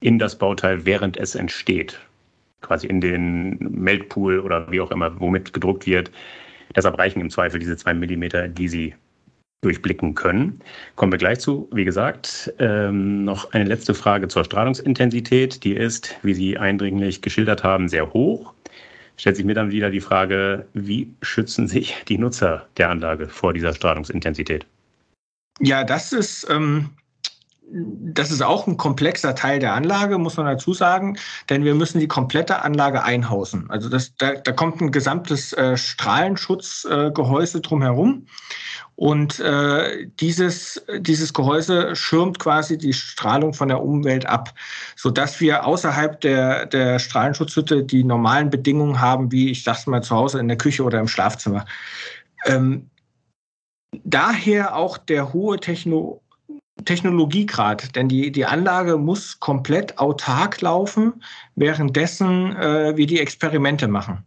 in 0.00 0.18
das 0.18 0.36
Bauteil, 0.36 0.84
während 0.84 1.16
es 1.16 1.36
entsteht. 1.36 1.98
Quasi 2.60 2.88
in 2.88 3.00
den 3.00 3.56
Melkpool 3.58 4.40
oder 4.40 4.70
wie 4.70 4.80
auch 4.80 4.90
immer, 4.90 5.18
womit 5.20 5.52
gedruckt 5.52 5.86
wird. 5.86 6.10
Deshalb 6.74 6.98
reichen 6.98 7.20
im 7.20 7.30
Zweifel 7.30 7.60
diese 7.60 7.76
zwei 7.76 7.94
Millimeter, 7.94 8.48
die 8.48 8.68
Sie 8.68 8.94
durchblicken 9.60 10.14
können. 10.14 10.60
Kommen 10.94 11.12
wir 11.12 11.18
gleich 11.18 11.40
zu. 11.40 11.68
Wie 11.72 11.84
gesagt, 11.84 12.52
ähm, 12.58 13.24
noch 13.24 13.52
eine 13.52 13.64
letzte 13.64 13.94
Frage 13.94 14.28
zur 14.28 14.44
Strahlungsintensität. 14.44 15.64
Die 15.64 15.72
ist, 15.72 16.16
wie 16.22 16.34
Sie 16.34 16.58
eindringlich 16.58 17.22
geschildert 17.22 17.64
haben, 17.64 17.88
sehr 17.88 18.12
hoch. 18.12 18.54
Stellt 19.16 19.34
sich 19.34 19.44
mir 19.44 19.54
dann 19.54 19.72
wieder 19.72 19.90
die 19.90 20.00
Frage, 20.00 20.66
wie 20.74 21.12
schützen 21.22 21.66
sich 21.66 21.96
die 22.06 22.18
Nutzer 22.18 22.68
der 22.76 22.90
Anlage 22.90 23.28
vor 23.28 23.52
dieser 23.52 23.74
Strahlungsintensität? 23.74 24.64
Ja, 25.60 25.82
das 25.82 26.12
ist 26.12 26.48
ähm, 26.48 26.90
das 27.70 28.30
ist 28.30 28.42
auch 28.42 28.66
ein 28.66 28.76
komplexer 28.76 29.34
Teil 29.34 29.58
der 29.58 29.74
Anlage, 29.74 30.18
muss 30.18 30.36
man 30.36 30.46
dazu 30.46 30.72
sagen, 30.72 31.18
denn 31.50 31.64
wir 31.64 31.74
müssen 31.74 32.00
die 32.00 32.08
komplette 32.08 32.62
Anlage 32.62 33.02
einhausen. 33.02 33.68
Also 33.70 33.88
das, 33.88 34.14
da, 34.16 34.34
da 34.34 34.52
kommt 34.52 34.80
ein 34.80 34.90
gesamtes 34.90 35.52
äh, 35.52 35.76
Strahlenschutzgehäuse 35.76 37.58
äh, 37.58 37.60
drumherum. 37.60 38.26
Und 38.96 39.38
äh, 39.38 40.08
dieses, 40.18 40.82
dieses 40.98 41.32
Gehäuse 41.32 41.94
schirmt 41.94 42.40
quasi 42.40 42.78
die 42.78 42.92
Strahlung 42.92 43.54
von 43.54 43.68
der 43.68 43.82
Umwelt 43.82 44.26
ab, 44.26 44.54
sodass 44.96 45.40
wir 45.40 45.64
außerhalb 45.64 46.20
der, 46.20 46.66
der 46.66 46.98
Strahlenschutzhütte 46.98 47.84
die 47.84 48.02
normalen 48.02 48.50
Bedingungen 48.50 49.00
haben, 49.00 49.30
wie 49.30 49.50
ich 49.50 49.62
sag's 49.62 49.86
mal 49.86 50.02
zu 50.02 50.16
Hause 50.16 50.40
in 50.40 50.48
der 50.48 50.58
Küche 50.58 50.82
oder 50.82 50.98
im 50.98 51.06
Schlafzimmer. 51.06 51.64
Ähm, 52.44 52.90
daher 54.04 54.74
auch 54.74 54.98
der 54.98 55.32
hohe 55.32 55.60
Techno 55.60 56.22
Technologiegrad, 56.84 57.94
denn 57.96 58.08
die, 58.08 58.32
die 58.32 58.46
Anlage 58.46 58.96
muss 58.96 59.40
komplett 59.40 59.98
autark 59.98 60.60
laufen, 60.60 61.22
währenddessen 61.54 62.56
äh, 62.56 62.96
wir 62.96 63.06
die 63.06 63.20
Experimente 63.20 63.88
machen. 63.88 64.24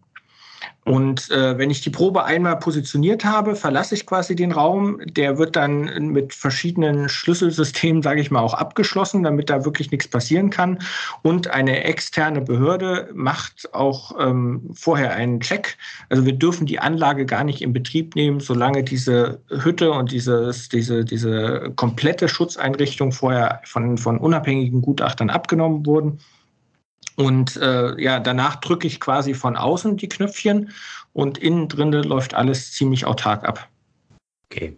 Und 0.83 1.29
äh, 1.29 1.59
wenn 1.59 1.69
ich 1.69 1.81
die 1.81 1.91
Probe 1.91 2.23
einmal 2.23 2.57
positioniert 2.57 3.23
habe, 3.23 3.55
verlasse 3.55 3.93
ich 3.93 4.07
quasi 4.07 4.35
den 4.35 4.51
Raum. 4.51 4.99
Der 5.05 5.37
wird 5.37 5.55
dann 5.55 6.07
mit 6.07 6.33
verschiedenen 6.33 7.07
Schlüsselsystemen, 7.07 8.01
sage 8.01 8.19
ich 8.19 8.31
mal, 8.31 8.39
auch 8.39 8.55
abgeschlossen, 8.55 9.21
damit 9.21 9.51
da 9.51 9.63
wirklich 9.63 9.91
nichts 9.91 10.07
passieren 10.07 10.49
kann. 10.49 10.79
Und 11.21 11.49
eine 11.49 11.83
externe 11.83 12.41
Behörde 12.41 13.09
macht 13.13 13.71
auch 13.75 14.15
ähm, 14.19 14.71
vorher 14.73 15.13
einen 15.13 15.39
Check. 15.39 15.77
Also 16.09 16.25
wir 16.25 16.33
dürfen 16.33 16.65
die 16.65 16.79
Anlage 16.79 17.27
gar 17.27 17.43
nicht 17.43 17.61
in 17.61 17.73
Betrieb 17.73 18.15
nehmen, 18.15 18.39
solange 18.39 18.83
diese 18.83 19.39
Hütte 19.49 19.91
und 19.91 20.11
dieses, 20.11 20.67
diese, 20.69 21.05
diese 21.05 21.71
komplette 21.75 22.27
Schutzeinrichtung 22.27 23.11
vorher 23.11 23.61
von, 23.65 23.99
von 23.99 24.17
unabhängigen 24.17 24.81
Gutachtern 24.81 25.29
abgenommen 25.29 25.85
wurden. 25.85 26.19
Und 27.15 27.57
äh, 27.57 28.01
ja, 28.01 28.19
danach 28.19 28.55
drücke 28.55 28.87
ich 28.87 28.99
quasi 28.99 29.33
von 29.33 29.55
außen 29.55 29.97
die 29.97 30.09
Knöpfchen 30.09 30.71
und 31.13 31.37
innen 31.37 31.67
drin 31.67 31.91
läuft 31.91 32.33
alles 32.33 32.71
ziemlich 32.71 33.05
autark 33.05 33.47
ab. 33.47 33.69
Okay, 34.51 34.75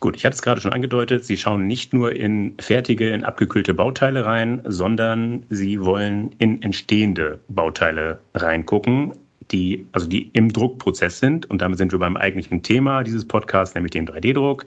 gut. 0.00 0.16
Ich 0.16 0.24
hatte 0.24 0.34
es 0.34 0.42
gerade 0.42 0.60
schon 0.60 0.72
angedeutet, 0.72 1.24
Sie 1.24 1.36
schauen 1.36 1.68
nicht 1.68 1.92
nur 1.92 2.12
in 2.12 2.56
fertige, 2.58 3.10
in 3.10 3.22
abgekühlte 3.22 3.72
Bauteile 3.72 4.26
rein, 4.26 4.62
sondern 4.64 5.46
Sie 5.48 5.80
wollen 5.80 6.34
in 6.38 6.60
entstehende 6.60 7.38
Bauteile 7.48 8.18
reingucken, 8.34 9.12
die, 9.52 9.86
also 9.92 10.08
die 10.08 10.28
im 10.32 10.52
Druckprozess 10.52 11.20
sind. 11.20 11.48
Und 11.48 11.62
damit 11.62 11.78
sind 11.78 11.92
wir 11.92 12.00
beim 12.00 12.16
eigentlichen 12.16 12.64
Thema 12.64 13.04
dieses 13.04 13.24
Podcasts, 13.24 13.76
nämlich 13.76 13.92
dem 13.92 14.06
3D-Druck. 14.06 14.66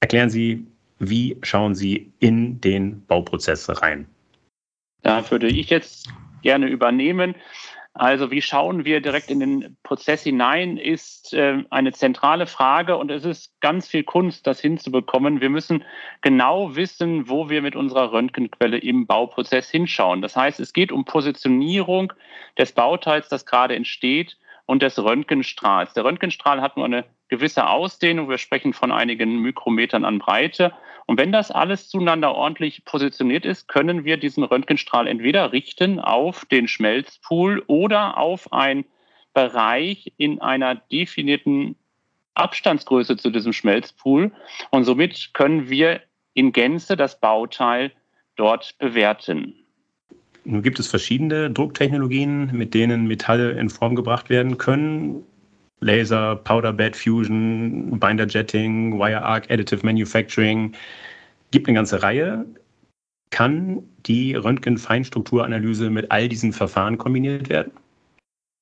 Erklären 0.00 0.30
Sie, 0.30 0.66
wie 0.98 1.36
schauen 1.42 1.76
Sie 1.76 2.10
in 2.18 2.60
den 2.60 3.06
Bauprozess 3.06 3.68
rein? 3.80 4.06
Da 5.02 5.30
würde 5.30 5.48
ich 5.48 5.70
jetzt 5.70 6.08
gerne 6.42 6.66
übernehmen. 6.68 7.34
Also 7.92 8.30
wie 8.30 8.40
schauen 8.40 8.84
wir 8.84 9.00
direkt 9.00 9.30
in 9.30 9.40
den 9.40 9.76
Prozess 9.82 10.22
hinein, 10.22 10.76
ist 10.76 11.34
äh, 11.34 11.64
eine 11.70 11.92
zentrale 11.92 12.46
Frage 12.46 12.96
und 12.96 13.10
es 13.10 13.24
ist 13.24 13.60
ganz 13.60 13.88
viel 13.88 14.04
Kunst, 14.04 14.46
das 14.46 14.60
hinzubekommen. 14.60 15.40
Wir 15.40 15.50
müssen 15.50 15.84
genau 16.20 16.76
wissen, 16.76 17.28
wo 17.28 17.50
wir 17.50 17.62
mit 17.62 17.74
unserer 17.74 18.12
Röntgenquelle 18.12 18.78
im 18.78 19.06
Bauprozess 19.06 19.68
hinschauen. 19.68 20.22
Das 20.22 20.36
heißt, 20.36 20.60
es 20.60 20.72
geht 20.72 20.92
um 20.92 21.04
Positionierung 21.04 22.12
des 22.56 22.72
Bauteils, 22.72 23.28
das 23.28 23.44
gerade 23.44 23.74
entsteht 23.74 24.36
und 24.70 24.82
des 24.82 25.02
Röntgenstrahls. 25.02 25.94
Der 25.94 26.04
Röntgenstrahl 26.04 26.62
hat 26.62 26.76
nur 26.76 26.86
eine 26.86 27.04
gewisse 27.26 27.66
Ausdehnung. 27.66 28.30
Wir 28.30 28.38
sprechen 28.38 28.72
von 28.72 28.92
einigen 28.92 29.42
Mikrometern 29.42 30.04
an 30.04 30.20
Breite. 30.20 30.72
Und 31.06 31.18
wenn 31.18 31.32
das 31.32 31.50
alles 31.50 31.88
zueinander 31.88 32.36
ordentlich 32.36 32.84
positioniert 32.84 33.44
ist, 33.44 33.66
können 33.66 34.04
wir 34.04 34.16
diesen 34.16 34.44
Röntgenstrahl 34.44 35.08
entweder 35.08 35.50
richten 35.50 35.98
auf 35.98 36.44
den 36.44 36.68
Schmelzpool 36.68 37.64
oder 37.66 38.16
auf 38.16 38.52
einen 38.52 38.84
Bereich 39.34 40.12
in 40.18 40.40
einer 40.40 40.76
definierten 40.76 41.74
Abstandsgröße 42.34 43.16
zu 43.16 43.30
diesem 43.30 43.52
Schmelzpool. 43.52 44.30
Und 44.70 44.84
somit 44.84 45.34
können 45.34 45.68
wir 45.68 46.00
in 46.34 46.52
Gänze 46.52 46.96
das 46.96 47.18
Bauteil 47.18 47.90
dort 48.36 48.78
bewerten. 48.78 49.66
Nun 50.50 50.62
gibt 50.62 50.80
es 50.80 50.88
verschiedene 50.88 51.48
Drucktechnologien, 51.48 52.50
mit 52.52 52.74
denen 52.74 53.06
Metalle 53.06 53.52
in 53.52 53.70
Form 53.70 53.94
gebracht 53.94 54.30
werden 54.30 54.58
können. 54.58 55.22
Laser, 55.78 56.34
Powder 56.34 56.72
Bed 56.72 56.96
Fusion, 56.96 58.00
Binder 58.00 58.26
Jetting, 58.26 58.98
Wire 58.98 59.22
Arc 59.22 59.48
Additive 59.48 59.86
Manufacturing. 59.86 60.72
Gibt 61.52 61.68
eine 61.68 61.76
ganze 61.76 62.02
Reihe. 62.02 62.44
Kann 63.30 63.84
die 64.06 64.34
Röntgenfeinstrukturanalyse 64.34 65.88
mit 65.88 66.10
all 66.10 66.28
diesen 66.28 66.52
Verfahren 66.52 66.98
kombiniert 66.98 67.48
werden? 67.48 67.70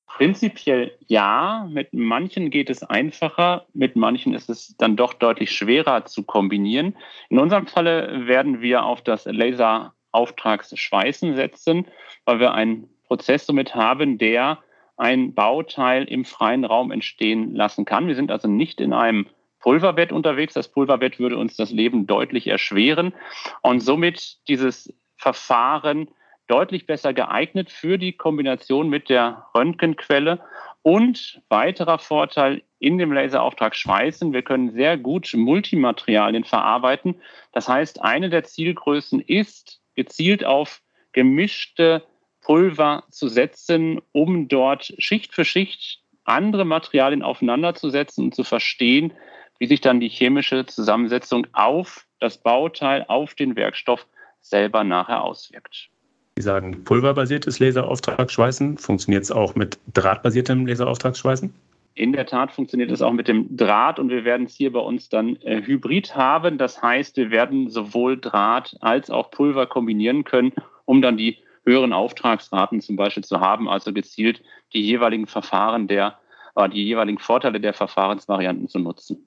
Prinzipiell 0.07 0.93
ja. 1.07 1.67
Mit 1.71 1.95
manchen 1.95 2.51
geht 2.51 2.69
es 2.69 2.83
einfacher, 2.83 3.65
mit 3.73 3.97
manchen 3.97 4.35
ist 4.35 4.51
es 4.51 4.75
dann 4.77 4.95
doch 4.95 5.15
deutlich 5.15 5.53
schwerer 5.53 6.05
zu 6.05 6.23
kombinieren. 6.23 6.95
In 7.31 7.39
unserem 7.39 7.67
Falle 7.67 8.27
werden 8.27 8.61
wir 8.61 8.83
auf 8.83 9.01
das 9.03 9.25
Laser 9.25 9.95
Auftragsschweißen 10.19 11.37
setzen, 11.37 11.87
weil 12.25 12.41
wir 12.41 12.53
einen 12.53 12.89
Prozess 13.07 13.47
somit 13.47 13.77
haben, 13.77 14.19
der 14.19 14.59
ein 14.97 15.33
Bauteil 15.33 16.05
im 16.05 16.25
freien 16.25 16.65
Raum 16.65 16.91
entstehen 16.91 17.55
lassen 17.55 17.85
kann. 17.85 18.09
Wir 18.09 18.17
sind 18.17 18.33
also 18.33 18.49
nicht 18.49 18.81
in 18.81 18.93
einem 18.93 19.27
Pulverbett 19.61 20.11
unterwegs. 20.11 20.55
Das 20.55 20.69
Pulverbett 20.69 21.21
würde 21.21 21.37
uns 21.37 21.57
das 21.57 21.71
Leben 21.71 22.09
deutlich 22.09 22.49
erschweren 22.49 23.15
und 23.63 23.81
somit 23.81 24.39
dieses 24.49 24.93
Verfahren 25.17 26.09
deutlich 26.49 26.87
besser 26.87 27.13
geeignet 27.13 27.71
für 27.71 27.97
die 27.97 28.13
Kombination 28.15 28.89
mit 28.89 29.09
der 29.09 29.47
Röntgenquelle. 29.55 30.41
Und 30.83 31.43
weiterer 31.49 31.99
Vorteil 31.99 32.63
in 32.79 32.99
dem 32.99 33.13
Laserauftrag 33.13 33.77
schweißen, 33.77 34.33
wir 34.33 34.43
können 34.43 34.73
sehr 34.73 34.97
gut 34.97 35.31
Multimaterialien 35.35 36.45
verarbeiten. 36.45 37.21
Das 37.53 37.69
heißt, 37.69 38.01
eine 38.03 38.31
der 38.31 38.45
Zielgrößen 38.45 39.21
ist, 39.21 39.81
gezielt 39.99 40.45
auf 40.45 40.81
gemischte 41.13 42.05
Pulver 42.41 43.03
zu 43.11 43.29
setzen, 43.29 44.01
um 44.13 44.47
dort 44.47 44.95
Schicht 44.99 45.35
für 45.35 45.45
Schicht 45.45 46.01
andere 46.23 46.65
Materialien 46.65 47.25
aufeinanderzusetzen 47.25 48.27
und 48.27 48.35
zu 48.35 48.45
verstehen, 48.45 49.13
wie 49.59 49.67
sich 49.67 49.81
dann 49.81 49.99
die 49.99 50.09
chemische 50.09 50.67
Zusammensetzung 50.67 51.49
auf 51.53 52.07
das 52.21 52.39
Bauteil, 52.39 53.05
auf 53.09 53.35
den 53.35 53.57
Werkstoff 53.57 54.07
selber 54.41 54.85
nachher 54.85 55.25
auswirkt. 55.25 55.91
Sie 56.37 56.43
sagen 56.43 56.85
pulverbasiertes 56.85 57.59
Laserauftragsschweißen. 57.59 58.79
Funktioniert 58.79 59.25
es 59.25 59.33
auch 59.33 59.57
mit 59.57 59.81
drahtbasiertem 59.95 60.65
Laserauftragsschweißen? 60.65 61.53
In 61.99 62.13
der 62.13 62.27
Tat 62.27 62.53
funktioniert 62.53 62.93
es 62.93 63.03
auch 63.03 63.13
mit 63.13 63.27
dem 63.27 63.57
Draht 63.57 63.99
und 63.99 64.09
wir 64.09 64.25
werden 64.25 64.47
es 64.47 64.55
hier 64.55 64.73
bei 64.73 64.79
uns 64.79 65.09
dann 65.09 65.35
äh, 65.43 65.63
hybrid 65.63 66.15
haben. 66.15 66.57
Das 66.57 66.81
heißt, 66.81 67.17
wir 67.17 67.33
werden 67.33 67.71
sowohl 67.71 68.21
Draht 68.21 68.77
als 68.81 69.11
auch 69.11 69.33
Pulver 69.33 69.67
kombinieren 69.67 70.23
können, 70.23 70.53
um 70.85 71.03
dann 71.03 71.17
die 71.17 71.39
höheren 71.67 71.93
Auftragsraten 71.93 72.81
zum 72.81 72.95
Beispiel 72.95 73.25
zu 73.25 73.41
haben, 73.41 73.69
also 73.69 73.93
gezielt 73.93 74.45
die 74.75 74.81
jeweiligen 74.81 75.27
Verfahren 75.27 75.89
der, 75.89 76.21
äh, 76.55 76.69
die 76.69 76.85
jeweiligen 76.85 77.19
Vorteile 77.19 77.61
der 77.61 77.75
Verfahrensvarianten 77.75 78.69
zu 78.69 78.79
nutzen. 78.79 79.27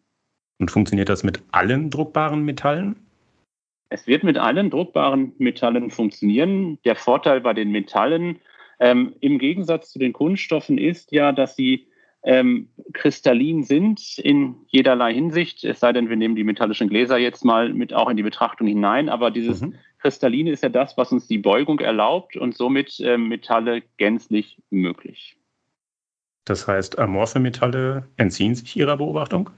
Und 0.57 0.71
funktioniert 0.71 1.09
das 1.09 1.23
mit 1.23 1.43
allen 1.51 1.89
druckbaren 1.89 2.45
Metallen? 2.45 2.95
Es 3.89 4.07
wird 4.07 4.23
mit 4.23 4.37
allen 4.37 4.69
druckbaren 4.69 5.33
Metallen 5.39 5.91
funktionieren. 5.91 6.79
Der 6.85 6.95
Vorteil 6.95 7.41
bei 7.41 7.53
den 7.53 7.71
Metallen 7.71 8.39
ähm, 8.79 9.13
im 9.19 9.39
Gegensatz 9.39 9.91
zu 9.91 9.99
den 9.99 10.13
Kunststoffen 10.13 10.77
ist 10.77 11.11
ja, 11.11 11.33
dass 11.33 11.57
sie 11.57 11.90
ähm, 12.23 12.69
kristallin 12.93 13.63
sind 13.63 14.19
in 14.19 14.55
jederlei 14.67 15.13
Hinsicht, 15.13 15.63
es 15.63 15.79
sei 15.79 15.91
denn, 15.91 16.09
wir 16.09 16.15
nehmen 16.15 16.35
die 16.35 16.43
metallischen 16.43 16.89
Gläser 16.89 17.17
jetzt 17.17 17.43
mal 17.43 17.73
mit 17.73 17.93
auch 17.93 18.09
in 18.09 18.17
die 18.17 18.23
Betrachtung 18.23 18.67
hinein, 18.67 19.09
aber 19.09 19.31
dieses 19.31 19.61
mhm. 19.61 19.75
Kristalline 19.99 20.51
ist 20.51 20.63
ja 20.63 20.69
das, 20.69 20.97
was 20.97 21.11
uns 21.11 21.27
die 21.27 21.37
Beugung 21.37 21.79
erlaubt 21.79 22.35
und 22.37 22.55
somit 22.55 22.99
äh, 22.99 23.17
Metalle 23.17 23.83
gänzlich 23.97 24.57
möglich. 24.69 25.37
Das 26.45 26.67
heißt, 26.67 26.99
amorphe 26.99 27.39
Metalle 27.39 28.07
entziehen 28.17 28.55
sich 28.55 28.75
Ihrer 28.75 28.97
Beobachtung? 28.97 29.51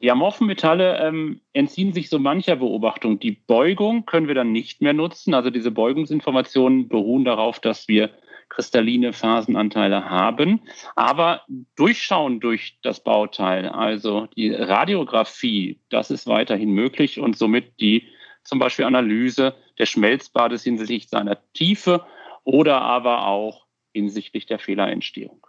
Die 0.00 0.10
amorphen 0.10 0.46
Metalle 0.46 0.98
ähm, 0.98 1.40
entziehen 1.52 1.92
sich 1.92 2.08
so 2.08 2.18
mancher 2.18 2.56
Beobachtung. 2.56 3.18
Die 3.18 3.32
Beugung 3.32 4.06
können 4.06 4.28
wir 4.28 4.34
dann 4.34 4.52
nicht 4.52 4.80
mehr 4.80 4.92
nutzen. 4.92 5.34
Also 5.34 5.50
diese 5.50 5.72
Beugungsinformationen 5.72 6.88
beruhen 6.88 7.24
darauf, 7.24 7.58
dass 7.58 7.88
wir 7.88 8.10
kristalline 8.48 9.12
Phasenanteile 9.12 10.08
haben. 10.08 10.60
Aber 10.96 11.42
durchschauen 11.76 12.40
durch 12.40 12.78
das 12.82 13.02
Bauteil, 13.02 13.68
also 13.68 14.26
die 14.36 14.50
Radiographie, 14.52 15.80
das 15.90 16.10
ist 16.10 16.26
weiterhin 16.26 16.70
möglich 16.70 17.20
und 17.20 17.36
somit 17.36 17.80
die 17.80 18.08
zum 18.44 18.58
Beispiel 18.58 18.86
Analyse 18.86 19.54
des 19.78 19.90
Schmelzbades 19.90 20.64
hinsichtlich 20.64 21.08
seiner 21.08 21.38
Tiefe 21.52 22.04
oder 22.44 22.80
aber 22.80 23.26
auch 23.26 23.66
hinsichtlich 23.92 24.46
der 24.46 24.58
Fehlerentstehung. 24.58 25.46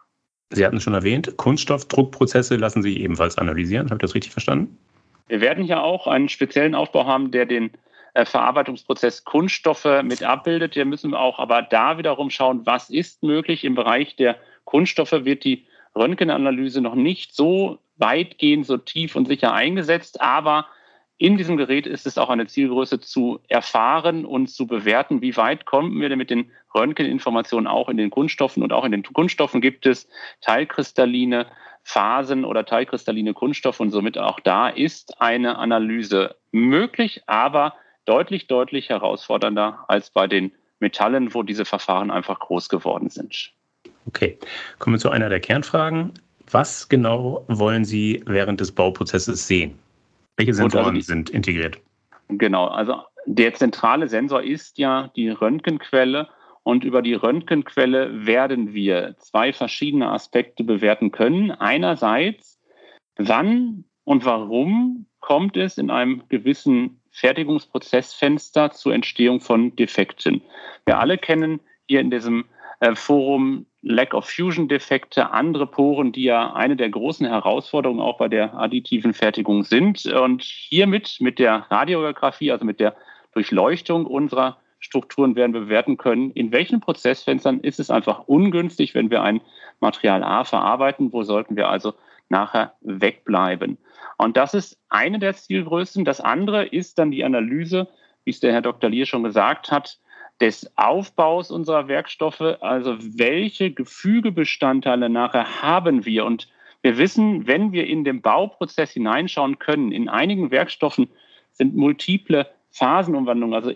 Sie 0.52 0.66
hatten 0.66 0.78
es 0.78 0.84
schon 0.84 0.96
erwähnt, 0.96 1.38
Kunststoffdruckprozesse 1.38 2.56
lassen 2.56 2.82
sich 2.82 2.98
ebenfalls 3.00 3.38
analysieren. 3.38 3.86
Habe 3.88 3.96
ich 3.96 4.02
das 4.02 4.16
richtig 4.16 4.32
verstanden? 4.32 4.78
Wir 5.28 5.42
werden 5.42 5.64
ja 5.64 5.82
auch 5.82 6.08
einen 6.08 6.28
speziellen 6.28 6.74
Aufbau 6.74 7.06
haben, 7.06 7.30
der 7.32 7.46
den 7.46 7.72
Verarbeitungsprozess 8.26 9.24
Kunststoffe 9.24 10.04
mit 10.04 10.24
abbildet. 10.24 10.76
Wir 10.76 10.86
müssen 10.86 11.14
auch 11.14 11.40
aber 11.40 11.62
da 11.62 11.98
wiederum 11.98 12.30
schauen, 12.30 12.66
was 12.66 12.90
ist 12.90 13.24
möglich. 13.24 13.64
Im 13.64 13.76
Bereich 13.76 14.16
der 14.16 14.38
Kunststoffe 14.66 15.12
wird 15.12 15.44
die 15.44 15.66
Röntgenanalyse 15.96 16.82
noch 16.82 16.96
nicht 16.96 17.36
so 17.36 17.80
weitgehend, 17.98 18.66
so 18.66 18.78
tief 18.78 19.16
und 19.16 19.28
sicher 19.28 19.54
eingesetzt, 19.54 20.22
aber 20.22 20.68
in 21.22 21.36
diesem 21.36 21.58
Gerät 21.58 21.86
ist 21.86 22.08
es 22.08 22.18
auch 22.18 22.30
eine 22.30 22.48
Zielgröße 22.48 23.02
zu 23.02 23.42
erfahren 23.50 24.24
und 24.24 24.48
zu 24.48 24.66
bewerten, 24.68 25.22
wie 25.22 25.36
weit 25.36 25.66
kommen 25.66 26.00
wir 26.00 26.08
denn 26.08 26.18
mit 26.18 26.30
den 26.30 26.50
Röntgeninformationen 26.74 27.68
auch 27.68 27.90
in 27.90 27.98
den 27.98 28.10
Kunststoffen. 28.10 28.64
Und 28.64 28.72
auch 28.72 28.86
in 28.86 28.94
den 28.94 29.04
Kunststoffen 29.04 29.60
gibt 29.60 29.86
es 29.86 30.08
teilkristalline 30.40 31.48
Phasen 31.84 32.46
oder 32.46 32.66
teilkristalline 32.66 33.34
Kunststoffe 33.34 33.82
und 33.82 33.90
somit 33.92 34.18
auch 34.18 34.40
da 34.40 34.70
ist 34.70 35.22
eine 35.22 35.58
Analyse 35.58 36.36
möglich, 36.52 37.24
aber 37.26 37.74
deutlich, 38.10 38.48
deutlich 38.48 38.90
herausfordernder 38.90 39.86
als 39.88 40.10
bei 40.10 40.28
den 40.28 40.52
Metallen, 40.80 41.34
wo 41.34 41.44
diese 41.44 41.66
Verfahren 41.66 42.10
einfach 42.10 42.40
groß 42.40 42.70
geworden 42.70 43.10
sind. 43.10 43.54
Okay, 44.08 44.38
kommen 44.80 44.96
wir 44.96 45.00
zu 45.00 45.12
einer 45.12 45.30
der 45.30 45.40
Kernfragen. 45.40 46.14
Was 46.50 46.90
genau 46.90 47.46
wollen 47.48 47.86
Sie 47.86 48.24
während 48.26 48.60
des 48.60 48.72
Bauprozesses 48.72 49.46
sehen? 49.46 49.78
Welche 50.38 50.54
Sensoren 50.54 50.96
also 50.96 51.02
sind 51.02 51.30
integriert? 51.30 51.80
Genau, 52.30 52.68
also 52.68 53.04
der 53.28 53.54
zentrale 53.54 54.08
Sensor 54.08 54.42
ist 54.42 54.80
ja 54.80 55.12
die 55.16 55.30
Röntgenquelle 55.30 56.28
und 56.64 56.84
über 56.84 57.02
die 57.04 57.14
Röntgenquelle 57.14 58.26
werden 58.26 58.74
wir 58.74 59.16
zwei 59.20 59.54
verschiedene 59.54 60.10
Aspekte 60.10 60.64
bewerten 60.64 61.12
können. 61.12 61.52
Einerseits, 61.52 62.60
wann 63.18 63.84
und 64.04 64.26
warum 64.26 65.06
kommt 65.20 65.58
es 65.58 65.78
in 65.78 65.92
einem 65.92 66.24
gewissen 66.30 66.99
Fertigungsprozessfenster 67.20 68.72
zur 68.72 68.94
Entstehung 68.94 69.42
von 69.42 69.76
Defekten. 69.76 70.42
Wir 70.86 71.00
alle 71.00 71.18
kennen 71.18 71.60
hier 71.88 72.00
in 72.00 72.12
diesem 72.12 72.46
äh, 72.80 72.96
Forum 72.96 73.66
Lack 73.82 74.14
of 74.14 74.30
Fusion 74.30 74.68
Defekte, 74.68 75.32
andere 75.32 75.66
Poren, 75.66 76.12
die 76.12 76.24
ja 76.24 76.54
eine 76.54 76.76
der 76.76 76.90
großen 76.90 77.26
Herausforderungen 77.26 78.02
auch 78.02 78.18
bei 78.18 78.28
der 78.28 78.54
additiven 78.54 79.14
Fertigung 79.14 79.64
sind. 79.64 80.06
Und 80.06 80.44
hiermit 80.44 81.18
mit 81.20 81.40
der 81.40 81.66
Radiographie, 81.70 82.52
also 82.52 82.66
mit 82.66 82.80
der 82.80 82.96
Durchleuchtung 83.34 84.06
unserer 84.06 84.58
Strukturen 84.80 85.36
werden 85.36 85.54
wir 85.54 85.62
bewerten 85.62 85.98
können, 85.98 86.32
in 86.32 86.52
welchen 86.52 86.80
Prozessfenstern 86.80 87.60
ist 87.60 87.80
es 87.80 87.90
einfach 87.90 88.28
ungünstig, 88.28 88.96
wenn 88.96 89.10
wir 89.10 89.22
ein 89.24 89.42
Material 89.82 90.24
A 90.24 90.44
verarbeiten, 90.44 91.12
wo 91.12 91.24
sollten 91.24 91.56
wir 91.56 91.70
also 91.70 91.94
nachher 92.30 92.74
wegbleiben. 92.82 93.78
Und 94.18 94.38
das 94.38 94.54
ist 94.54 94.78
eine 94.90 95.20
der 95.20 95.34
Zielgrößen. 95.34 96.06
Das 96.06 96.22
andere 96.22 96.66
ist 96.66 97.00
dann 97.00 97.12
die 97.12 97.24
Analyse, 97.24 97.88
wie 98.24 98.32
es 98.32 98.40
der 98.40 98.54
Herr 98.54 98.62
Dr. 98.62 98.90
Lier 98.90 99.06
schon 99.06 99.24
gesagt 99.24 99.72
hat, 99.72 100.00
des 100.40 100.72
Aufbaus 100.78 101.52
unserer 101.52 101.88
Werkstoffe, 101.88 102.58
also 102.62 102.96
welche 103.00 103.72
Gefügebestandteile 103.72 105.10
nachher 105.10 105.62
haben 105.62 106.06
wir. 106.06 106.26
Und 106.26 106.48
wir 106.82 106.98
wissen, 106.98 107.46
wenn 107.46 107.72
wir 107.72 107.88
in 107.88 108.04
den 108.04 108.22
Bauprozess 108.22 108.92
hineinschauen 108.92 109.60
können, 109.60 109.92
in 109.92 110.08
einigen 110.08 110.50
Werkstoffen 110.50 111.10
sind 111.52 111.76
multiple 111.76 112.48
Phasenumwandlungen, 112.72 113.54
also 113.54 113.74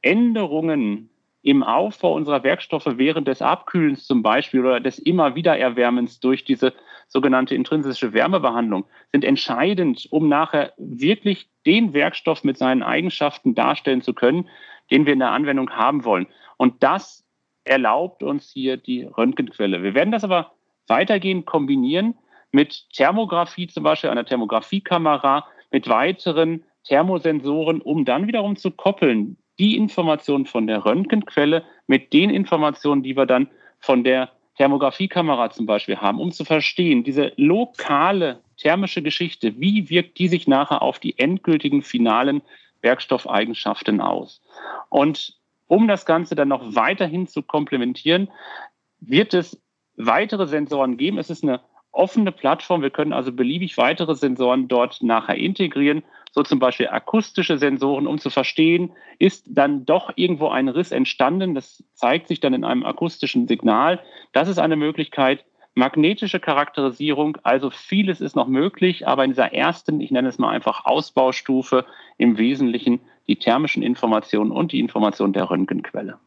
Änderungen 0.00 1.10
im 1.46 1.62
Aufbau 1.62 2.12
unserer 2.12 2.42
Werkstoffe 2.42 2.88
während 2.96 3.28
des 3.28 3.40
Abkühlens 3.40 4.04
zum 4.04 4.20
Beispiel 4.20 4.66
oder 4.66 4.80
des 4.80 4.98
immer 4.98 5.36
wieder 5.36 5.56
Erwärmens 5.56 6.18
durch 6.18 6.44
diese 6.44 6.74
sogenannte 7.06 7.54
intrinsische 7.54 8.12
Wärmebehandlung 8.12 8.84
sind 9.12 9.24
entscheidend, 9.24 10.08
um 10.10 10.28
nachher 10.28 10.72
wirklich 10.76 11.48
den 11.64 11.94
Werkstoff 11.94 12.42
mit 12.42 12.58
seinen 12.58 12.82
Eigenschaften 12.82 13.54
darstellen 13.54 14.02
zu 14.02 14.12
können, 14.12 14.48
den 14.90 15.06
wir 15.06 15.12
in 15.12 15.20
der 15.20 15.30
Anwendung 15.30 15.70
haben 15.70 16.04
wollen. 16.04 16.26
Und 16.56 16.82
das 16.82 17.24
erlaubt 17.62 18.24
uns 18.24 18.50
hier 18.50 18.76
die 18.76 19.04
Röntgenquelle. 19.04 19.84
Wir 19.84 19.94
werden 19.94 20.10
das 20.10 20.24
aber 20.24 20.50
weitergehend 20.88 21.46
kombinieren 21.46 22.16
mit 22.50 22.90
Thermografie, 22.92 23.68
zum 23.68 23.84
Beispiel 23.84 24.10
einer 24.10 24.24
Thermografiekamera, 24.24 25.46
mit 25.70 25.88
weiteren 25.88 26.64
Thermosensoren, 26.82 27.80
um 27.82 28.04
dann 28.04 28.26
wiederum 28.26 28.56
zu 28.56 28.72
koppeln, 28.72 29.36
die 29.58 29.76
Informationen 29.76 30.46
von 30.46 30.66
der 30.66 30.84
Röntgenquelle 30.84 31.64
mit 31.86 32.12
den 32.12 32.30
Informationen, 32.30 33.02
die 33.02 33.16
wir 33.16 33.26
dann 33.26 33.48
von 33.80 34.04
der 34.04 34.30
Thermografiekamera 34.56 35.50
zum 35.50 35.66
Beispiel 35.66 35.98
haben, 35.98 36.20
um 36.20 36.32
zu 36.32 36.44
verstehen, 36.44 37.04
diese 37.04 37.32
lokale 37.36 38.40
thermische 38.56 39.02
Geschichte, 39.02 39.58
wie 39.60 39.90
wirkt 39.90 40.18
die 40.18 40.28
sich 40.28 40.46
nachher 40.46 40.82
auf 40.82 40.98
die 40.98 41.18
endgültigen 41.18 41.82
finalen 41.82 42.42
Werkstoffeigenschaften 42.80 44.00
aus. 44.00 44.42
Und 44.88 45.36
um 45.66 45.88
das 45.88 46.06
Ganze 46.06 46.34
dann 46.34 46.48
noch 46.48 46.74
weiterhin 46.74 47.26
zu 47.26 47.42
komplementieren, 47.42 48.28
wird 49.00 49.34
es 49.34 49.60
weitere 49.96 50.46
Sensoren 50.46 50.96
geben. 50.96 51.18
Es 51.18 51.30
ist 51.30 51.42
eine 51.42 51.60
offene 51.96 52.32
Plattform. 52.32 52.82
Wir 52.82 52.90
können 52.90 53.12
also 53.12 53.32
beliebig 53.32 53.76
weitere 53.78 54.14
Sensoren 54.14 54.68
dort 54.68 55.02
nachher 55.02 55.36
integrieren, 55.36 56.02
so 56.30 56.42
zum 56.42 56.58
Beispiel 56.58 56.88
akustische 56.88 57.56
Sensoren, 57.56 58.06
um 58.06 58.18
zu 58.18 58.28
verstehen, 58.28 58.92
ist 59.18 59.46
dann 59.48 59.86
doch 59.86 60.12
irgendwo 60.16 60.48
ein 60.48 60.68
Riss 60.68 60.92
entstanden. 60.92 61.54
Das 61.54 61.82
zeigt 61.94 62.28
sich 62.28 62.40
dann 62.40 62.52
in 62.52 62.64
einem 62.64 62.84
akustischen 62.84 63.48
Signal. 63.48 64.00
Das 64.32 64.48
ist 64.48 64.58
eine 64.58 64.76
Möglichkeit. 64.76 65.44
Magnetische 65.74 66.40
Charakterisierung, 66.40 67.38
also 67.42 67.70
vieles 67.70 68.20
ist 68.20 68.36
noch 68.36 68.48
möglich, 68.48 69.06
aber 69.06 69.24
in 69.24 69.30
dieser 69.30 69.52
ersten, 69.52 70.00
ich 70.00 70.10
nenne 70.10 70.28
es 70.28 70.38
mal 70.38 70.50
einfach 70.50 70.84
Ausbaustufe, 70.84 71.84
im 72.18 72.38
Wesentlichen 72.38 73.00
die 73.26 73.36
thermischen 73.36 73.82
Informationen 73.82 74.50
und 74.50 74.72
die 74.72 74.80
Informationen 74.80 75.32
der 75.32 75.50
Röntgenquelle. 75.50 76.18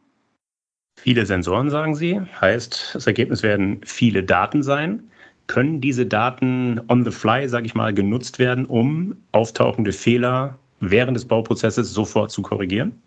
Viele 0.98 1.24
Sensoren, 1.24 1.70
sagen 1.70 1.94
Sie, 1.94 2.20
heißt, 2.40 2.94
das 2.94 3.06
Ergebnis 3.06 3.42
werden 3.42 3.80
viele 3.84 4.22
Daten 4.22 4.62
sein. 4.62 5.10
Können 5.50 5.80
diese 5.80 6.06
Daten 6.06 6.80
on 6.86 7.04
the 7.04 7.10
fly, 7.10 7.48
sage 7.48 7.66
ich 7.66 7.74
mal, 7.74 7.92
genutzt 7.92 8.38
werden, 8.38 8.66
um 8.66 9.16
auftauchende 9.32 9.90
Fehler 9.90 10.56
während 10.78 11.16
des 11.16 11.26
Bauprozesses 11.26 11.92
sofort 11.92 12.30
zu 12.30 12.40
korrigieren? 12.40 13.02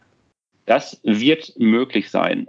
Das 0.66 1.00
wird 1.04 1.54
möglich 1.58 2.12
sein. 2.12 2.48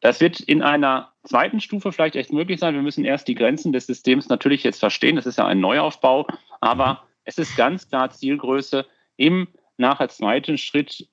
Das 0.00 0.20
wird 0.20 0.40
in 0.40 0.60
einer 0.60 1.10
zweiten 1.22 1.62
Stufe 1.62 1.90
vielleicht 1.90 2.16
echt 2.16 2.34
möglich 2.34 2.60
sein. 2.60 2.74
Wir 2.74 2.82
müssen 2.82 3.06
erst 3.06 3.26
die 3.26 3.34
Grenzen 3.34 3.72
des 3.72 3.86
Systems 3.86 4.28
natürlich 4.28 4.62
jetzt 4.62 4.80
verstehen. 4.80 5.16
Das 5.16 5.24
ist 5.24 5.38
ja 5.38 5.46
ein 5.46 5.58
Neuaufbau, 5.58 6.26
aber 6.60 6.92
mhm. 6.92 6.98
es 7.24 7.38
ist 7.38 7.56
ganz 7.56 7.88
klar 7.88 8.10
Zielgröße, 8.10 8.84
im 9.16 9.48
nachher 9.78 10.10
zweiten 10.10 10.58
Schritt 10.58 11.08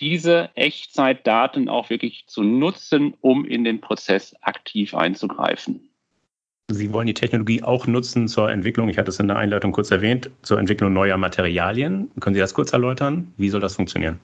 diese 0.00 0.50
Echtzeitdaten 0.56 1.68
auch 1.68 1.90
wirklich 1.90 2.26
zu 2.26 2.42
nutzen, 2.42 3.14
um 3.20 3.44
in 3.44 3.62
den 3.62 3.80
Prozess 3.80 4.34
aktiv 4.40 4.96
einzugreifen. 4.96 5.91
Sie 6.70 6.92
wollen 6.92 7.06
die 7.06 7.14
Technologie 7.14 7.62
auch 7.62 7.86
nutzen 7.86 8.28
zur 8.28 8.50
Entwicklung, 8.50 8.88
ich 8.88 8.98
hatte 8.98 9.10
es 9.10 9.20
in 9.20 9.28
der 9.28 9.36
Einleitung 9.36 9.72
kurz 9.72 9.90
erwähnt, 9.90 10.30
zur 10.42 10.58
Entwicklung 10.58 10.92
neuer 10.92 11.18
Materialien. 11.18 12.10
Können 12.20 12.34
Sie 12.34 12.40
das 12.40 12.54
kurz 12.54 12.72
erläutern? 12.72 13.32
Wie 13.36 13.50
soll 13.50 13.60
das 13.60 13.76
funktionieren? 13.76 14.20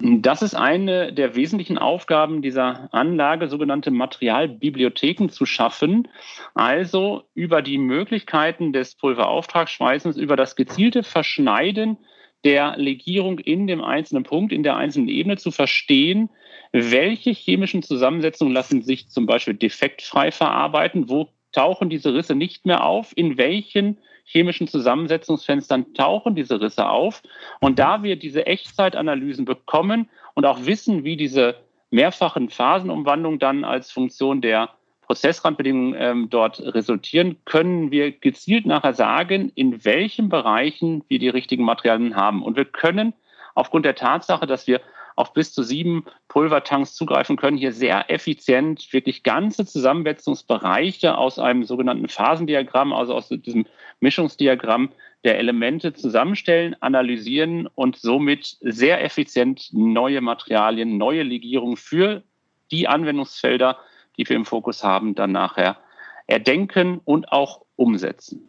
Das 0.00 0.42
ist 0.42 0.54
eine 0.54 1.12
der 1.12 1.36
wesentlichen 1.36 1.78
Aufgaben 1.78 2.42
dieser 2.42 2.92
Anlage, 2.92 3.48
sogenannte 3.48 3.90
Materialbibliotheken 3.90 5.28
zu 5.30 5.46
schaffen. 5.46 6.08
Also 6.54 7.24
über 7.34 7.62
die 7.62 7.78
Möglichkeiten 7.78 8.72
des 8.72 8.94
Pulverauftragsschweißens, 8.96 10.18
über 10.18 10.36
das 10.36 10.54
gezielte 10.54 11.02
Verschneiden 11.02 11.96
der 12.44 12.76
Legierung 12.76 13.38
in 13.38 13.66
dem 13.66 13.82
einzelnen 13.82 14.22
Punkt, 14.22 14.52
in 14.52 14.62
der 14.62 14.76
einzelnen 14.76 15.08
Ebene 15.08 15.36
zu 15.36 15.50
verstehen, 15.50 16.28
welche 16.72 17.30
chemischen 17.30 17.82
Zusammensetzungen 17.82 18.52
lassen 18.52 18.82
sich 18.82 19.08
zum 19.08 19.24
Beispiel 19.24 19.54
defektfrei 19.54 20.30
verarbeiten, 20.30 21.08
wo 21.08 21.30
tauchen 21.56 21.88
diese 21.88 22.12
Risse 22.12 22.34
nicht 22.34 22.66
mehr 22.66 22.84
auf, 22.84 23.12
in 23.16 23.38
welchen 23.38 23.98
chemischen 24.24 24.68
Zusammensetzungsfenstern 24.68 25.94
tauchen 25.94 26.34
diese 26.34 26.60
Risse 26.60 26.88
auf. 26.88 27.22
Und 27.60 27.78
da 27.78 28.02
wir 28.02 28.16
diese 28.16 28.46
Echtzeitanalysen 28.46 29.44
bekommen 29.44 30.10
und 30.34 30.44
auch 30.44 30.66
wissen, 30.66 31.04
wie 31.04 31.16
diese 31.16 31.54
mehrfachen 31.90 32.50
Phasenumwandlungen 32.50 33.38
dann 33.38 33.64
als 33.64 33.90
Funktion 33.90 34.42
der 34.42 34.70
Prozessrandbedingungen 35.02 35.94
ähm, 35.96 36.30
dort 36.30 36.60
resultieren, 36.60 37.36
können 37.44 37.90
wir 37.92 38.10
gezielt 38.10 38.66
nachher 38.66 38.92
sagen, 38.92 39.52
in 39.54 39.84
welchen 39.84 40.28
Bereichen 40.28 41.04
wir 41.08 41.20
die 41.20 41.28
richtigen 41.28 41.64
Materialien 41.64 42.16
haben. 42.16 42.42
Und 42.42 42.56
wir 42.56 42.64
können 42.64 43.14
aufgrund 43.54 43.86
der 43.86 43.94
Tatsache, 43.94 44.46
dass 44.46 44.66
wir 44.66 44.80
auf 45.16 45.32
bis 45.32 45.52
zu 45.52 45.62
sieben 45.62 46.04
Pulvertanks 46.28 46.94
zugreifen 46.94 47.36
können, 47.36 47.56
hier 47.56 47.72
sehr 47.72 48.10
effizient 48.10 48.92
wirklich 48.92 49.22
ganze 49.22 49.66
Zusammensetzungsbereiche 49.66 51.16
aus 51.16 51.38
einem 51.38 51.64
sogenannten 51.64 52.08
Phasendiagramm, 52.08 52.92
also 52.92 53.14
aus 53.14 53.28
diesem 53.28 53.66
Mischungsdiagramm 54.00 54.90
der 55.24 55.38
Elemente 55.38 55.94
zusammenstellen, 55.94 56.76
analysieren 56.80 57.66
und 57.74 57.96
somit 57.96 58.58
sehr 58.60 59.02
effizient 59.02 59.70
neue 59.72 60.20
Materialien, 60.20 60.98
neue 60.98 61.22
Legierungen 61.22 61.76
für 61.76 62.22
die 62.70 62.86
Anwendungsfelder, 62.86 63.78
die 64.18 64.28
wir 64.28 64.36
im 64.36 64.44
Fokus 64.44 64.84
haben, 64.84 65.14
dann 65.14 65.32
nachher 65.32 65.78
erdenken 66.26 67.00
und 67.04 67.32
auch 67.32 67.64
umsetzen. 67.76 68.48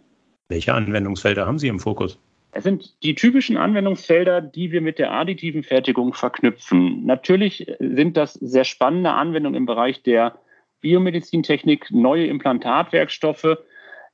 Welche 0.49 0.73
Anwendungsfelder 0.73 1.45
haben 1.45 1.59
Sie 1.59 1.67
im 1.67 1.79
Fokus? 1.79 2.19
Es 2.51 2.63
sind 2.63 3.03
die 3.03 3.15
typischen 3.15 3.57
Anwendungsfelder, 3.57 4.41
die 4.41 4.71
wir 4.71 4.81
mit 4.81 4.99
der 4.99 5.11
additiven 5.11 5.63
Fertigung 5.63 6.13
verknüpfen. 6.13 7.05
Natürlich 7.05 7.71
sind 7.79 8.17
das 8.17 8.33
sehr 8.33 8.63
spannende 8.63 9.11
Anwendungen 9.11 9.57
im 9.57 9.65
Bereich 9.65 10.01
der 10.01 10.39
Biomedizintechnik, 10.81 11.91
neue 11.91 12.27
Implantatwerkstoffe. 12.27 13.57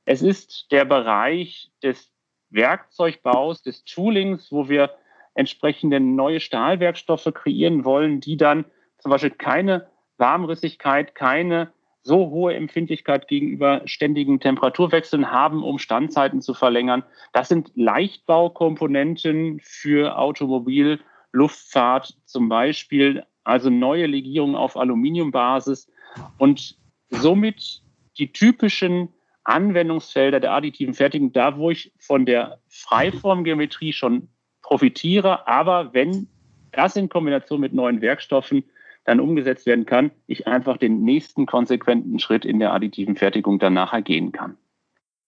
Es 0.04 0.22
ist 0.22 0.70
der 0.72 0.84
Bereich 0.84 1.70
des 1.82 2.10
Werkzeugbaus, 2.50 3.62
des 3.62 3.84
Toolings, 3.84 4.52
wo 4.52 4.68
wir 4.68 4.90
entsprechende 5.34 6.00
neue 6.00 6.40
Stahlwerkstoffe 6.40 7.30
kreieren 7.34 7.84
wollen, 7.84 8.20
die 8.20 8.36
dann 8.36 8.64
zum 8.98 9.10
Beispiel 9.10 9.30
keine 9.30 9.88
Warmrissigkeit, 10.18 11.14
keine 11.14 11.72
so 12.04 12.30
hohe 12.30 12.54
Empfindlichkeit 12.54 13.28
gegenüber 13.28 13.80
ständigen 13.86 14.38
Temperaturwechseln 14.38 15.30
haben, 15.30 15.64
um 15.64 15.78
Standzeiten 15.78 16.42
zu 16.42 16.52
verlängern. 16.52 17.02
Das 17.32 17.48
sind 17.48 17.72
Leichtbaukomponenten 17.74 19.60
für 19.62 20.18
Automobil, 20.18 21.00
Luftfahrt 21.32 22.14
zum 22.26 22.48
Beispiel, 22.50 23.24
also 23.42 23.70
neue 23.70 24.06
Legierungen 24.06 24.54
auf 24.54 24.76
Aluminiumbasis 24.76 25.90
und 26.38 26.76
somit 27.08 27.82
die 28.18 28.32
typischen 28.32 29.08
Anwendungsfelder 29.44 30.40
der 30.40 30.52
additiven 30.52 30.94
Fertigung, 30.94 31.32
da 31.32 31.56
wo 31.56 31.70
ich 31.70 31.90
von 31.98 32.26
der 32.26 32.58
Freiformgeometrie 32.68 33.92
schon 33.94 34.28
profitiere, 34.62 35.48
aber 35.48 35.92
wenn 35.94 36.28
das 36.72 36.96
in 36.96 37.08
Kombination 37.08 37.60
mit 37.60 37.72
neuen 37.72 38.00
Werkstoffen 38.02 38.64
dann 39.04 39.20
umgesetzt 39.20 39.66
werden 39.66 39.86
kann, 39.86 40.10
ich 40.26 40.46
einfach 40.46 40.76
den 40.76 41.02
nächsten 41.02 41.46
konsequenten 41.46 42.18
Schritt 42.18 42.44
in 42.44 42.58
der 42.58 42.72
additiven 42.72 43.16
Fertigung 43.16 43.58
dann 43.58 43.74
nachher 43.74 44.02
gehen 44.02 44.32
kann. 44.32 44.56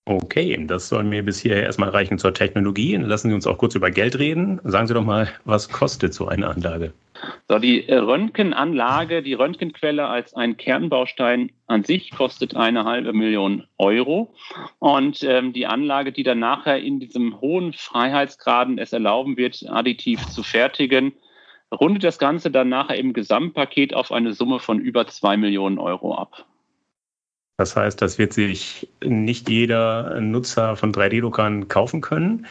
Okay, 0.08 0.56
das 0.68 0.88
soll 0.88 1.02
mir 1.02 1.24
bis 1.24 1.40
hierher 1.40 1.64
erstmal 1.64 1.88
reichen 1.88 2.16
zur 2.16 2.32
Technologie. 2.32 2.94
Lassen 2.94 3.28
Sie 3.28 3.34
uns 3.34 3.44
auch 3.44 3.58
kurz 3.58 3.74
über 3.74 3.90
Geld 3.90 4.16
reden. 4.20 4.60
Sagen 4.62 4.86
Sie 4.86 4.94
doch 4.94 5.04
mal, 5.04 5.28
was 5.44 5.68
kostet 5.68 6.14
so 6.14 6.28
eine 6.28 6.46
Anlage? 6.46 6.92
So, 7.48 7.58
die 7.58 7.80
Röntgenanlage, 7.88 9.24
die 9.24 9.34
Röntgenquelle 9.34 10.06
als 10.06 10.32
ein 10.34 10.56
Kernbaustein 10.56 11.50
an 11.66 11.82
sich 11.82 12.12
kostet 12.12 12.54
eine 12.54 12.84
halbe 12.84 13.12
Million 13.12 13.64
Euro. 13.78 14.32
Und 14.78 15.24
ähm, 15.24 15.52
die 15.52 15.66
Anlage, 15.66 16.12
die 16.12 16.22
dann 16.22 16.38
nachher 16.38 16.78
in 16.78 17.00
diesem 17.00 17.40
hohen 17.40 17.72
Freiheitsgraden 17.72 18.78
es 18.78 18.92
erlauben 18.92 19.36
wird, 19.36 19.64
additiv 19.68 20.24
zu 20.28 20.44
fertigen, 20.44 21.14
rundet 21.72 22.04
das 22.04 22.18
Ganze 22.18 22.50
dann 22.50 22.68
nachher 22.68 22.96
im 22.96 23.12
Gesamtpaket 23.12 23.94
auf 23.94 24.12
eine 24.12 24.32
Summe 24.32 24.60
von 24.60 24.78
über 24.78 25.06
zwei 25.06 25.36
Millionen 25.36 25.78
Euro 25.78 26.14
ab. 26.14 26.46
Das 27.58 27.74
heißt, 27.74 28.02
das 28.02 28.18
wird 28.18 28.34
sich 28.34 28.88
nicht 29.02 29.48
jeder 29.48 30.20
Nutzer 30.20 30.76
von 30.76 30.92
3D-Druckern 30.92 31.68
kaufen 31.68 32.02
können. 32.02 32.46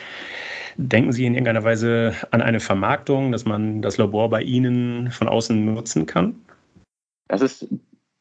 Denken 0.77 1.11
Sie 1.13 1.25
in 1.25 1.33
irgendeiner 1.33 1.63
Weise 1.63 2.15
an 2.31 2.41
eine 2.41 2.59
Vermarktung, 2.59 3.31
dass 3.31 3.45
man 3.45 3.81
das 3.81 3.97
Labor 3.97 4.29
bei 4.29 4.41
Ihnen 4.41 5.11
von 5.11 5.27
außen 5.27 5.73
nutzen 5.73 6.05
kann? 6.05 6.43
Das 7.27 7.41
ist 7.41 7.67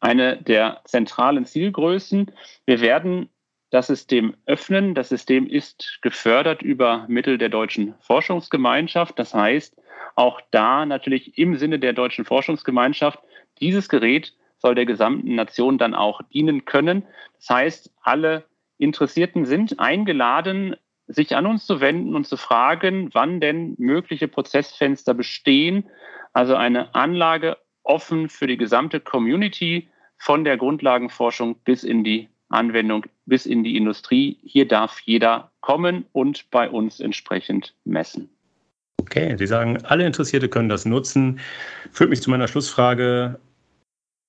eine 0.01 0.37
der 0.37 0.83
zentralen 0.85 1.47
Zielgrößen. 1.47 2.31
Wir 2.67 2.81
werden 2.81 3.29
das 3.71 3.89
System 3.89 4.37
öffnen. 4.47 4.95
Das 4.95 5.09
System 5.09 5.49
ist 5.49 5.99
gefördert 6.03 6.63
über 6.63 7.07
Mittel 7.09 7.39
der 7.39 7.49
deutschen 7.49 7.95
Forschungsgemeinschaft. 8.01 9.19
Das 9.19 9.35
heißt, 9.35 9.75
auch 10.15 10.41
da 10.51 10.87
natürlich 10.87 11.39
im 11.39 11.57
Sinne 11.57 11.79
der 11.79 11.93
deutschen 11.93 12.25
Forschungsgemeinschaft, 12.25 13.19
dieses 13.61 13.89
Gerät 13.89 14.35
soll 14.59 14.75
der 14.75 14.87
gesamten 14.87 15.35
Nation 15.35 15.79
dann 15.79 15.95
auch 15.95 16.23
dienen 16.33 16.65
können. 16.65 17.05
Das 17.39 17.51
heißt, 17.51 17.93
alle 18.03 18.45
Interessierten 18.79 19.45
sind 19.45 19.79
eingeladen, 19.79 20.77
sich 21.07 21.37
an 21.37 21.47
uns 21.47 21.67
zu 21.67 21.81
wenden 21.81 22.15
und 22.15 22.27
zu 22.27 22.37
fragen, 22.37 23.11
wann 23.13 23.41
denn 23.41 23.75
mögliche 23.79 24.29
Prozessfenster 24.29 25.15
bestehen. 25.15 25.85
Also 26.33 26.57
eine 26.57 26.95
Anlage 26.95 27.59
offen 27.83 28.29
für 28.29 28.47
die 28.47 28.57
gesamte 28.57 29.01
Community 29.01 29.89
von 30.17 30.45
der 30.45 30.57
Grundlagenforschung 30.57 31.57
bis 31.65 31.85
in 31.85 32.03
die 32.03 32.29
Anwendung, 32.49 33.05
bis 33.27 33.47
in 33.47 33.65
die 33.65 33.77
Industrie. 33.77 34.39
Hier 34.43 34.67
darf 34.67 35.01
jeder 35.01 35.51
kommen 35.61 36.07
und 36.13 36.51
bei 36.51 36.71
uns 36.71 37.01
entsprechend 37.01 37.75
messen. 37.85 38.34
Okay, 39.05 39.37
Sie 39.37 39.47
sagen, 39.47 39.79
alle 39.85 40.07
Interessierte 40.07 40.49
können 40.49 40.71
das 40.71 40.87
nutzen. 40.87 41.39
Führt 41.93 42.09
mich 42.09 42.23
zu 42.23 42.31
meiner 42.31 42.49
Schlussfrage. 42.49 43.39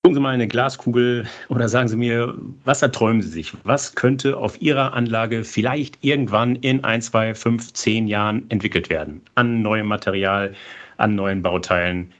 Gucken 0.02 0.14
Sie 0.14 0.20
mal 0.20 0.34
eine 0.34 0.46
Glaskugel 0.46 1.26
oder 1.48 1.68
sagen 1.68 1.88
Sie 1.88 1.96
mir, 1.96 2.34
was 2.64 2.82
erträumen 2.82 3.22
Sie 3.22 3.30
sich? 3.30 3.54
Was 3.64 3.94
könnte 3.94 4.36
auf 4.36 4.60
Ihrer 4.60 4.92
Anlage 4.92 5.44
vielleicht 5.44 6.04
irgendwann 6.04 6.56
in 6.56 6.84
ein, 6.84 7.00
zwei, 7.00 7.34
fünf, 7.34 7.72
zehn 7.72 8.06
Jahren 8.06 8.44
entwickelt 8.50 8.90
werden? 8.90 9.22
An 9.34 9.62
neuem 9.62 9.86
Material, 9.86 10.54
an 10.98 11.14
neuen 11.14 11.40
Bauteilen. 11.40 12.12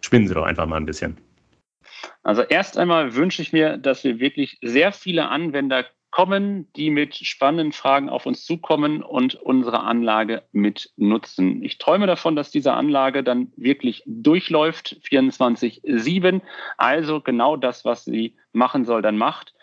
Spinnen 0.00 0.28
Sie 0.28 0.34
doch 0.34 0.46
einfach 0.46 0.66
mal 0.66 0.78
ein 0.78 0.86
bisschen. 0.86 1.18
Also 2.22 2.42
erst 2.42 2.78
einmal 2.78 3.14
wünsche 3.14 3.42
ich 3.42 3.52
mir, 3.52 3.76
dass 3.76 4.02
wir 4.02 4.18
wirklich 4.18 4.58
sehr 4.62 4.92
viele 4.92 5.28
Anwender 5.28 5.84
kommen, 6.10 6.72
die 6.74 6.90
mit 6.90 7.14
spannenden 7.14 7.72
Fragen 7.72 8.08
auf 8.08 8.26
uns 8.26 8.44
zukommen 8.44 9.02
und 9.02 9.34
unsere 9.34 9.80
Anlage 9.80 10.42
mit 10.52 10.90
nutzen. 10.96 11.62
Ich 11.62 11.78
träume 11.78 12.06
davon, 12.06 12.34
dass 12.34 12.50
diese 12.50 12.72
Anlage 12.72 13.22
dann 13.22 13.52
wirklich 13.56 14.02
durchläuft, 14.06 14.96
24-7, 15.04 16.40
also 16.76 17.20
genau 17.20 17.56
das, 17.56 17.84
was 17.84 18.04
sie 18.04 18.36
machen 18.52 18.84
soll, 18.84 19.02
dann 19.02 19.18
macht. 19.18 19.54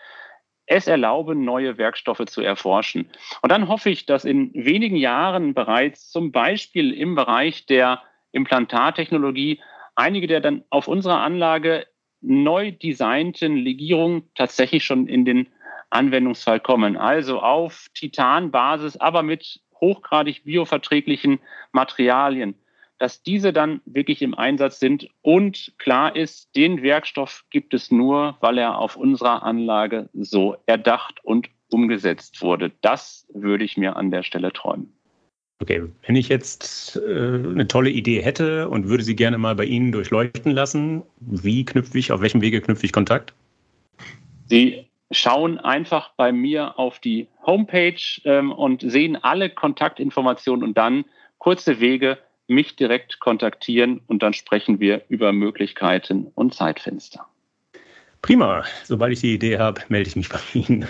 Es 0.66 0.86
erlauben, 0.86 1.44
neue 1.44 1.78
Werkstoffe 1.78 2.24
zu 2.26 2.42
erforschen. 2.42 3.08
Und 3.42 3.52
dann 3.52 3.68
hoffe 3.68 3.90
ich, 3.90 4.06
dass 4.06 4.24
in 4.24 4.52
wenigen 4.54 4.96
Jahren 4.96 5.54
bereits 5.54 6.10
zum 6.10 6.32
Beispiel 6.32 6.92
im 6.92 7.14
Bereich 7.14 7.66
der 7.66 8.02
Implantattechnologie 8.32 9.60
einige 9.96 10.26
der 10.26 10.40
dann 10.40 10.62
auf 10.70 10.88
unserer 10.88 11.20
Anlage 11.20 11.86
neu 12.20 12.72
designten 12.72 13.56
Legierungen 13.56 14.30
tatsächlich 14.34 14.84
schon 14.84 15.08
in 15.08 15.24
den 15.24 15.48
Anwendungsfall 15.90 16.60
kommen. 16.60 16.96
Also 16.96 17.40
auf 17.40 17.86
Titanbasis, 17.94 18.96
aber 18.96 19.22
mit 19.22 19.60
hochgradig 19.80 20.44
bioverträglichen 20.44 21.38
Materialien, 21.72 22.54
dass 22.98 23.22
diese 23.22 23.52
dann 23.52 23.80
wirklich 23.84 24.22
im 24.22 24.34
Einsatz 24.34 24.80
sind 24.80 25.08
und 25.22 25.74
klar 25.78 26.16
ist, 26.16 26.54
den 26.56 26.82
Werkstoff 26.82 27.44
gibt 27.50 27.74
es 27.74 27.90
nur, 27.90 28.36
weil 28.40 28.58
er 28.58 28.78
auf 28.78 28.96
unserer 28.96 29.42
Anlage 29.42 30.08
so 30.14 30.56
erdacht 30.66 31.22
und 31.22 31.48
umgesetzt 31.70 32.40
wurde. 32.42 32.72
Das 32.80 33.26
würde 33.34 33.64
ich 33.64 33.76
mir 33.76 33.96
an 33.96 34.10
der 34.10 34.22
Stelle 34.22 34.52
träumen. 34.52 34.92
Okay, 35.58 35.82
wenn 36.06 36.16
ich 36.16 36.28
jetzt 36.28 36.96
äh, 36.96 37.00
eine 37.08 37.66
tolle 37.66 37.88
Idee 37.90 38.20
hätte 38.20 38.68
und 38.68 38.88
würde 38.88 39.02
sie 39.02 39.16
gerne 39.16 39.38
mal 39.38 39.54
bei 39.54 39.64
Ihnen 39.64 39.90
durchleuchten 39.90 40.52
lassen, 40.52 41.02
wie 41.20 41.64
knüpfe 41.64 41.98
ich, 41.98 42.12
auf 42.12 42.20
welchem 42.20 42.42
Wege 42.42 42.60
knüpfe 42.60 42.84
ich 42.84 42.92
Kontakt? 42.92 43.32
Sie 44.48 44.85
schauen 45.10 45.58
einfach 45.58 46.10
bei 46.16 46.32
mir 46.32 46.78
auf 46.78 46.98
die 46.98 47.28
Homepage 47.44 48.00
ähm, 48.24 48.52
und 48.52 48.82
sehen 48.82 49.16
alle 49.22 49.50
Kontaktinformationen 49.50 50.64
und 50.64 50.76
dann 50.76 51.04
kurze 51.38 51.80
Wege 51.80 52.18
mich 52.48 52.76
direkt 52.76 53.20
kontaktieren 53.20 54.00
und 54.06 54.22
dann 54.22 54.32
sprechen 54.32 54.80
wir 54.80 55.02
über 55.08 55.32
Möglichkeiten 55.32 56.28
und 56.34 56.54
Zeitfenster. 56.54 57.26
Prima. 58.22 58.64
Sobald 58.84 59.12
ich 59.12 59.20
die 59.20 59.34
Idee 59.34 59.58
habe, 59.58 59.80
melde 59.88 60.08
ich 60.08 60.16
mich 60.16 60.28
bei 60.28 60.40
Ihnen. 60.54 60.86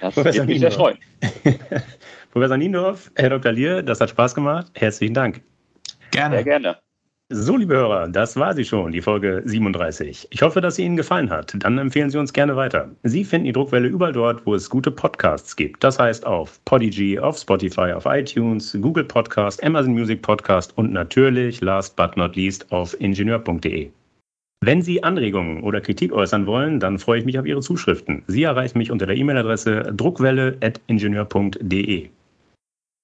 Das 0.00 0.16
würde 0.16 0.44
mich 0.44 0.60
sehr 0.60 0.72
freuen. 0.72 0.98
Professor 2.32 2.56
Niendorf, 2.56 3.10
Herr 3.14 3.30
Dr. 3.30 3.52
Lier, 3.52 3.82
das 3.82 4.00
hat 4.00 4.10
Spaß 4.10 4.34
gemacht. 4.34 4.66
Herzlichen 4.74 5.14
Dank. 5.14 5.42
Gerne. 6.10 6.36
Sehr 6.36 6.44
gerne. 6.44 6.78
So, 7.34 7.56
liebe 7.56 7.74
Hörer, 7.74 8.08
das 8.08 8.36
war 8.36 8.52
sie 8.52 8.62
schon, 8.62 8.92
die 8.92 9.00
Folge 9.00 9.40
37. 9.46 10.26
Ich 10.28 10.42
hoffe, 10.42 10.60
dass 10.60 10.74
sie 10.74 10.84
Ihnen 10.84 10.98
gefallen 10.98 11.30
hat. 11.30 11.54
Dann 11.56 11.78
empfehlen 11.78 12.10
Sie 12.10 12.18
uns 12.18 12.34
gerne 12.34 12.56
weiter. 12.56 12.90
Sie 13.04 13.24
finden 13.24 13.46
die 13.46 13.52
Druckwelle 13.52 13.88
überall 13.88 14.12
dort, 14.12 14.44
wo 14.44 14.54
es 14.54 14.68
gute 14.68 14.90
Podcasts 14.90 15.56
gibt. 15.56 15.82
Das 15.82 15.98
heißt 15.98 16.26
auf 16.26 16.62
Podigy, 16.66 17.18
auf 17.18 17.38
Spotify, 17.38 17.92
auf 17.92 18.04
iTunes, 18.04 18.76
Google 18.82 19.04
Podcast, 19.04 19.64
Amazon 19.64 19.94
Music 19.94 20.20
Podcast 20.20 20.76
und 20.76 20.92
natürlich, 20.92 21.62
last 21.62 21.96
but 21.96 22.18
not 22.18 22.36
least, 22.36 22.70
auf 22.70 22.94
ingenieur.de. 23.00 23.88
Wenn 24.60 24.82
Sie 24.82 25.02
Anregungen 25.02 25.62
oder 25.62 25.80
Kritik 25.80 26.12
äußern 26.12 26.44
wollen, 26.44 26.80
dann 26.80 26.98
freue 26.98 27.20
ich 27.20 27.24
mich 27.24 27.38
auf 27.38 27.46
Ihre 27.46 27.62
Zuschriften. 27.62 28.24
Sie 28.26 28.42
erreichen 28.42 28.76
mich 28.76 28.90
unter 28.90 29.06
der 29.06 29.16
E-Mail-Adresse 29.16 29.94
druckwelle.ingenieur.de. 29.96 32.10